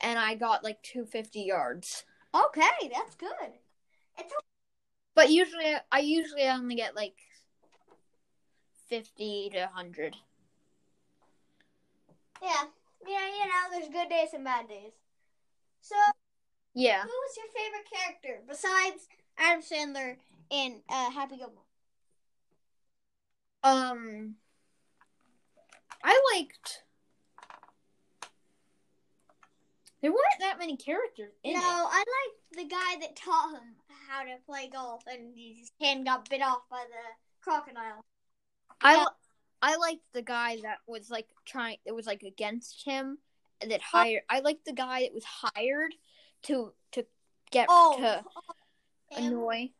and 0.00 0.18
I 0.18 0.34
got 0.34 0.62
like 0.64 0.82
250 0.82 1.40
yards. 1.40 2.04
Okay, 2.34 2.90
that's 2.92 3.14
good. 3.16 3.52
It's 4.18 4.32
But 5.14 5.30
usually 5.30 5.74
I 5.90 6.00
usually 6.00 6.44
only 6.44 6.74
get 6.76 6.94
like 6.94 7.16
50 8.88 9.50
to 9.52 9.60
100. 9.60 10.16
yeah, 12.42 12.64
yeah, 13.06 13.26
you 13.26 13.46
know, 13.46 13.70
there's 13.72 13.88
good 13.88 14.08
days 14.08 14.28
and 14.34 14.44
bad 14.44 14.68
days. 14.68 14.92
So, 15.80 15.96
Yeah. 16.76 17.02
who 17.02 17.08
was 17.08 17.36
your 17.36 17.46
favorite 17.56 17.88
character 17.90 18.42
besides 18.46 19.08
Adam 19.38 19.62
Sandler 19.62 20.16
in 20.50 20.82
uh, 20.90 21.10
Happy 21.10 21.38
Gilmore? 21.38 21.64
Um 23.64 24.36
I 26.04 26.20
liked 26.34 26.82
There 30.02 30.10
weren't 30.12 30.40
that 30.40 30.58
many 30.58 30.76
characters 30.76 31.32
in 31.42 31.54
no, 31.54 31.58
it. 31.58 31.62
I 31.64 32.04
liked 32.04 32.58
the 32.58 32.68
guy 32.68 33.00
that 33.00 33.16
taught 33.16 33.54
him 33.54 33.74
how 34.08 34.22
to 34.22 34.36
play 34.46 34.68
golf, 34.68 35.02
and 35.10 35.32
his 35.34 35.72
hand 35.80 36.04
got 36.04 36.28
bit 36.28 36.42
off 36.42 36.68
by 36.70 36.84
the 36.86 37.42
crocodile. 37.42 38.04
I. 38.80 39.04
I 39.62 39.76
liked 39.76 40.04
the 40.12 40.22
guy 40.22 40.58
that 40.62 40.78
was 40.86 41.10
like 41.10 41.26
trying. 41.46 41.78
It 41.86 41.92
was 41.92 42.06
like 42.06 42.22
against 42.22 42.84
him 42.84 43.18
that 43.66 43.80
hired. 43.80 44.22
I 44.28 44.40
liked 44.40 44.66
the 44.66 44.74
guy 44.74 45.00
that 45.00 45.14
was 45.14 45.24
hired 45.24 45.94
to 46.46 46.72
to 46.92 47.06
get 47.50 47.66
Oh, 47.70 47.96
to 47.98 48.24
him. 49.14 49.32
annoy. 49.32 49.70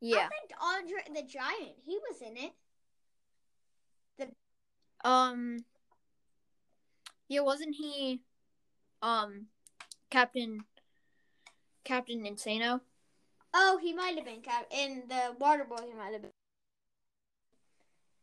Yeah. 0.00 0.16
I 0.16 0.28
think 0.28 0.52
Andre 0.60 1.22
the 1.22 1.26
Giant. 1.26 1.76
He 1.84 1.98
was 1.98 2.20
in 2.20 2.36
it. 2.36 2.52
Um. 5.04 5.64
Yeah, 7.28 7.40
wasn't 7.40 7.74
he? 7.74 8.22
Um, 9.02 9.46
Captain. 10.10 10.64
Captain 11.84 12.24
Insano. 12.24 12.80
Oh, 13.52 13.78
he 13.80 13.92
might 13.92 14.16
have 14.16 14.24
been 14.24 14.40
Cap 14.40 14.66
in 14.70 15.04
the 15.08 15.34
Water 15.38 15.64
Boy. 15.64 15.84
He 15.86 15.92
might 15.92 16.12
have 16.12 16.22
been. 16.22 16.30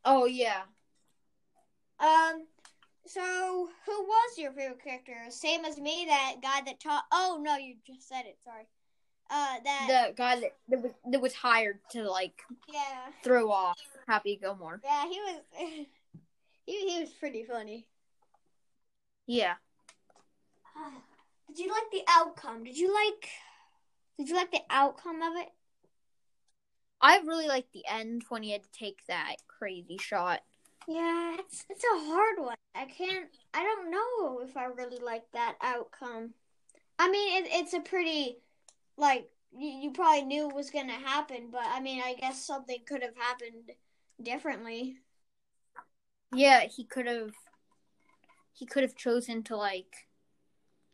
Oh 0.04 0.26
yeah. 0.26 0.64
Um. 2.00 2.48
So, 3.06 3.70
who 3.86 4.04
was 4.04 4.38
your 4.38 4.52
favorite 4.52 4.84
character? 4.84 5.14
Same 5.30 5.66
as 5.66 5.80
me, 5.80 6.06
that 6.08 6.36
guy 6.42 6.62
that 6.66 6.80
taught. 6.80 7.04
Oh 7.12 7.40
no, 7.42 7.58
you 7.58 7.76
just 7.86 8.08
said 8.08 8.26
it. 8.26 8.38
Sorry. 8.44 8.68
Uh, 9.30 9.56
that. 9.64 9.86
The 9.88 10.14
guy 10.16 10.40
that 10.40 10.56
that 10.70 10.82
was, 10.82 10.92
that 11.10 11.22
was 11.22 11.34
hired 11.34 11.80
to 11.92 12.04
like 12.10 12.42
yeah. 12.72 13.12
throw 13.24 13.52
off 13.52 13.80
Happy 14.08 14.38
Gilmore. 14.42 14.82
Yeah, 14.84 15.04
he 15.10 15.20
was. 15.20 15.42
he 16.66 16.90
he 16.90 17.00
was 17.00 17.10
pretty 17.10 17.44
funny. 17.44 17.88
Yeah. 19.26 19.56
Did 21.48 21.60
you 21.60 21.72
like 21.72 21.92
the 21.92 22.04
outcome? 22.08 22.64
Did 22.64 22.78
you 22.78 22.94
like? 22.94 23.30
Did 24.18 24.30
you 24.30 24.36
like 24.36 24.52
the 24.52 24.62
outcome 24.70 25.22
of 25.22 25.34
it? 25.38 25.50
I 27.02 27.20
really 27.26 27.48
liked 27.48 27.74
the 27.74 27.86
end 27.90 28.24
when 28.30 28.44
he 28.44 28.52
had 28.52 28.64
to 28.64 28.72
take 28.72 29.00
that 29.08 29.38
crazy 29.48 29.98
shot. 29.98 30.42
Yeah, 30.88 31.38
it's 31.40 31.66
it's 31.70 31.84
a 31.84 32.06
hard 32.06 32.40
one. 32.40 32.58
I 32.76 32.86
can't. 32.86 33.30
I 33.54 33.64
don't 33.64 33.92
know 33.92 34.42
if 34.44 34.58
I 34.58 34.66
really 34.66 35.00
like 35.00 35.24
that 35.34 35.56
outcome. 35.62 36.34
I 37.00 37.10
mean, 37.10 37.44
it, 37.44 37.50
it's 37.52 37.74
a 37.74 37.80
pretty, 37.80 38.38
like 38.98 39.30
you, 39.58 39.70
you 39.70 39.92
probably 39.92 40.24
knew 40.24 40.50
it 40.50 40.56
was 40.56 40.70
gonna 40.70 40.94
happen, 40.94 41.50
but 41.52 41.64
I 41.66 41.80
mean, 41.80 42.02
I 42.04 42.16
guess 42.16 42.46
something 42.46 42.80
could 42.88 43.04
have 43.04 43.16
happened 43.16 43.72
differently. 44.22 44.98
Yeah, 46.34 46.62
he 46.62 46.84
could 46.84 47.08
have. 47.08 47.32
He 48.54 48.66
could 48.66 48.84
have 48.84 48.96
chosen 48.96 49.44
to 49.44 49.58
like, 49.58 50.08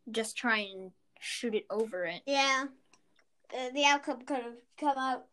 just 0.10 0.38
try 0.38 0.60
and 0.60 0.91
shoot 1.19 1.54
it 1.54 1.65
over 1.69 2.06
it. 2.06 2.21
Yeah, 2.26 2.65
uh, 3.54 3.69
the 3.73 3.86
outcome 3.86 4.21
could 4.21 4.43
have 4.43 4.58
come 4.80 4.97
out 4.97 5.26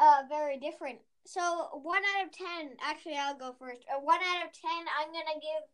uh 0.00 0.22
very 0.28 0.58
different. 0.58 0.98
So 1.24 1.80
one 1.82 2.02
out 2.16 2.26
of 2.26 2.32
ten. 2.32 2.76
Actually, 2.82 3.16
I'll 3.16 3.38
go 3.38 3.54
first. 3.58 3.82
Uh, 3.88 4.00
one 4.00 4.18
out 4.18 4.46
of 4.46 4.52
ten. 4.52 4.84
I'm 4.98 5.08
gonna 5.08 5.40
give 5.40 5.64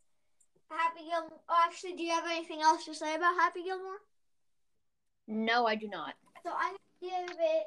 Happy 0.70 1.08
Gilmore. 1.08 1.40
Oh, 1.48 1.56
actually, 1.64 1.94
do 1.94 2.02
you 2.02 2.10
have 2.10 2.26
anything 2.26 2.60
else 2.60 2.84
to 2.84 2.94
say 2.94 3.14
about 3.14 3.34
Happy 3.34 3.64
Gilmore? 3.64 3.98
No, 5.26 5.66
I 5.66 5.74
do 5.74 5.88
not. 5.88 6.14
So 6.42 6.50
I'm 6.50 6.76
gonna 7.02 7.26
give 7.26 7.36
it. 7.38 7.64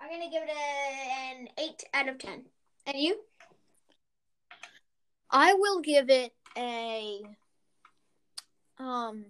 I'm 0.00 0.10
gonna 0.10 0.30
give 0.30 0.42
it 0.42 0.50
a, 0.50 1.40
an 1.40 1.48
eight 1.58 1.84
out 1.94 2.08
of 2.08 2.18
ten. 2.18 2.44
And 2.86 2.96
you? 2.98 3.20
I 5.30 5.54
will 5.54 5.80
give 5.80 6.10
it 6.10 6.32
a. 6.56 7.22
Um, 8.78 9.24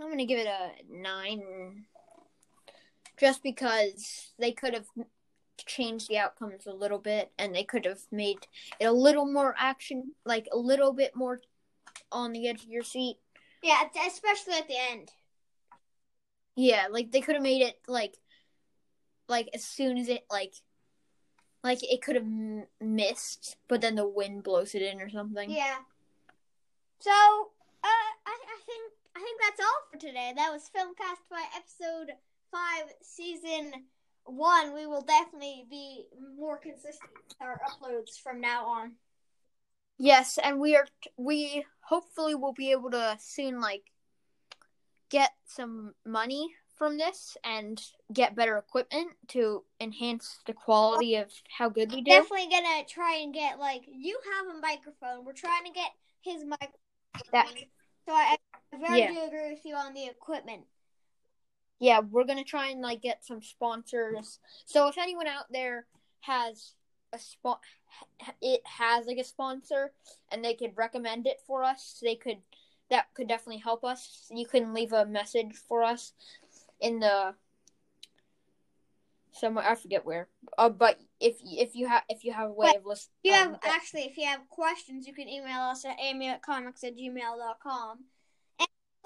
I'm 0.00 0.08
gonna 0.10 0.26
give 0.26 0.38
it 0.38 0.46
a 0.46 0.70
nine, 0.90 1.84
just 3.18 3.42
because 3.42 4.30
they 4.38 4.52
could 4.52 4.74
have 4.74 4.86
changed 5.66 6.08
the 6.08 6.18
outcomes 6.18 6.66
a 6.66 6.72
little 6.72 6.98
bit, 6.98 7.30
and 7.38 7.54
they 7.54 7.64
could 7.64 7.84
have 7.84 8.00
made 8.10 8.46
it 8.80 8.86
a 8.86 8.92
little 8.92 9.26
more 9.26 9.54
action, 9.58 10.12
like 10.24 10.48
a 10.52 10.58
little 10.58 10.92
bit 10.92 11.14
more 11.14 11.40
on 12.12 12.32
the 12.32 12.48
edge 12.48 12.62
of 12.64 12.70
your 12.70 12.82
seat. 12.82 13.16
Yeah, 13.62 13.82
especially 14.06 14.54
at 14.54 14.68
the 14.68 14.76
end. 14.90 15.10
Yeah, 16.56 16.86
like 16.90 17.10
they 17.12 17.20
could 17.20 17.34
have 17.34 17.42
made 17.42 17.62
it 17.62 17.78
like, 17.86 18.16
like 19.28 19.48
as 19.54 19.64
soon 19.64 19.98
as 19.98 20.08
it 20.08 20.24
like, 20.30 20.54
like 21.62 21.78
it 21.82 22.02
could 22.02 22.16
have 22.16 22.24
m- 22.24 22.66
missed, 22.80 23.56
but 23.68 23.80
then 23.80 23.94
the 23.94 24.06
wind 24.06 24.42
blows 24.42 24.74
it 24.74 24.82
in 24.82 25.00
or 25.00 25.08
something. 25.08 25.50
Yeah. 25.50 25.76
So, 27.00 27.10
uh, 27.10 27.86
I, 27.86 28.10
I 28.26 28.58
think 28.66 28.92
I 29.16 29.20
think 29.20 29.40
that's 29.40 29.60
all 29.60 29.82
for 29.90 29.98
today. 29.98 30.32
That 30.34 30.52
was 30.52 30.70
Filmcastify 30.74 31.42
episode 31.56 32.14
five, 32.50 32.92
season 33.02 33.72
one. 34.28 34.74
We 34.74 34.86
will 34.86 35.02
definitely 35.02 35.66
be 35.70 36.06
more 36.38 36.58
consistent 36.58 37.10
with 37.26 37.36
our 37.40 37.60
uploads 37.68 38.20
from 38.20 38.40
now 38.40 38.66
on. 38.66 38.92
Yes, 39.98 40.38
and 40.42 40.60
we 40.60 40.76
are 40.76 40.86
we 41.16 41.64
hopefully 41.80 42.34
will 42.34 42.52
be 42.52 42.70
able 42.70 42.90
to 42.90 43.16
soon 43.20 43.60
like 43.60 43.90
get 45.10 45.30
some 45.46 45.94
money 46.04 46.54
from 46.76 46.98
this 46.98 47.36
and 47.42 47.82
get 48.12 48.36
better 48.36 48.56
equipment 48.56 49.08
to 49.28 49.64
enhance 49.80 50.38
the 50.46 50.52
quality 50.52 51.16
of 51.16 51.32
how 51.48 51.68
good 51.68 51.90
we 51.90 52.02
do. 52.02 52.10
Definitely 52.12 52.48
gonna 52.50 52.84
try 52.86 53.16
and 53.16 53.34
get 53.34 53.58
like 53.58 53.82
you 53.88 54.18
have 54.36 54.54
a 54.54 54.60
microphone. 54.60 55.24
We're 55.24 55.32
trying 55.32 55.64
to 55.64 55.72
get 55.72 55.90
his 56.20 56.44
microphone. 56.44 56.74
That- 57.32 57.48
so 58.06 58.12
I, 58.14 58.36
I 58.72 58.78
very 58.78 59.00
Yeah. 59.00 59.12
do 59.12 59.26
agree 59.26 59.50
with 59.50 59.64
you 59.64 59.74
on 59.74 59.92
the 59.94 60.06
equipment. 60.06 60.64
Yeah, 61.78 62.00
we're 62.00 62.24
gonna 62.24 62.44
try 62.44 62.68
and 62.68 62.80
like 62.80 63.02
get 63.02 63.24
some 63.24 63.42
sponsors. 63.42 64.38
So 64.64 64.88
if 64.88 64.98
anyone 64.98 65.26
out 65.26 65.46
there 65.50 65.86
has 66.20 66.72
a 67.12 67.18
spot, 67.18 67.60
it 68.42 68.62
has 68.64 69.06
like 69.06 69.18
a 69.18 69.24
sponsor, 69.24 69.92
and 70.30 70.44
they 70.44 70.54
could 70.54 70.76
recommend 70.76 71.26
it 71.26 71.40
for 71.46 71.62
us, 71.62 71.98
they 72.02 72.14
could. 72.14 72.38
That 72.90 73.12
could 73.12 73.28
definitely 73.28 73.60
help 73.60 73.84
us. 73.84 74.26
You 74.30 74.46
can 74.46 74.72
leave 74.72 74.94
a 74.94 75.04
message 75.04 75.54
for 75.54 75.82
us 75.82 76.14
in 76.80 77.00
the 77.00 77.34
somewhere 79.38 79.68
I 79.68 79.74
forget 79.74 80.04
where. 80.04 80.28
Uh, 80.56 80.68
but 80.68 80.98
if 81.20 81.36
if 81.42 81.74
you 81.74 81.86
have 81.88 82.02
if 82.08 82.24
you 82.24 82.32
have 82.32 82.50
a 82.50 82.52
way 82.52 82.68
But 82.68 82.76
of 82.76 82.86
listening, 82.86 83.10
you 83.22 83.32
have 83.32 83.58
actually, 83.62 84.02
if 84.02 84.16
you 84.16 84.26
have 84.26 84.48
questions, 84.48 85.06
you 85.06 85.14
can 85.14 85.28
email 85.28 85.60
us 85.60 85.84
at 85.84 85.96
amy 86.02 86.28
at 86.28 86.42
comics 86.42 86.84
at 86.84 86.96
gmail.com. 86.96 87.98
And 87.98 88.04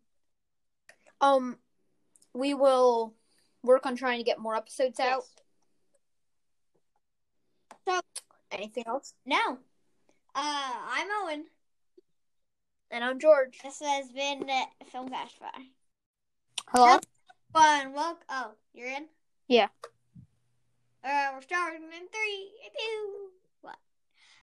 um, 1.22 1.58
we 2.34 2.54
will 2.54 3.14
work 3.64 3.86
on 3.86 3.96
trying 3.96 4.18
to 4.18 4.24
get 4.24 4.40
more 4.40 4.56
episodes 4.56 5.00
out. 5.00 5.24
So 7.88 8.00
Anything 8.52 8.84
else? 8.88 9.14
no, 9.26 9.58
uh, 10.36 10.38
I'm 10.86 11.08
Owen. 11.24 11.46
And 12.92 13.04
I'm 13.04 13.20
George. 13.20 13.58
This 13.64 13.80
has 13.80 14.12
been 14.12 14.44
Filmcastify. 14.94 15.72
Hello. 16.70 17.00
One, 17.52 17.94
welcome. 17.94 18.24
Oh, 18.30 18.52
you're 18.74 18.90
in. 18.90 19.08
Yeah. 19.48 19.68
Uh, 21.04 21.32
we're 21.34 21.42
starting 21.42 21.84
in 21.84 22.08
three, 22.08 22.52
two. 22.80 23.30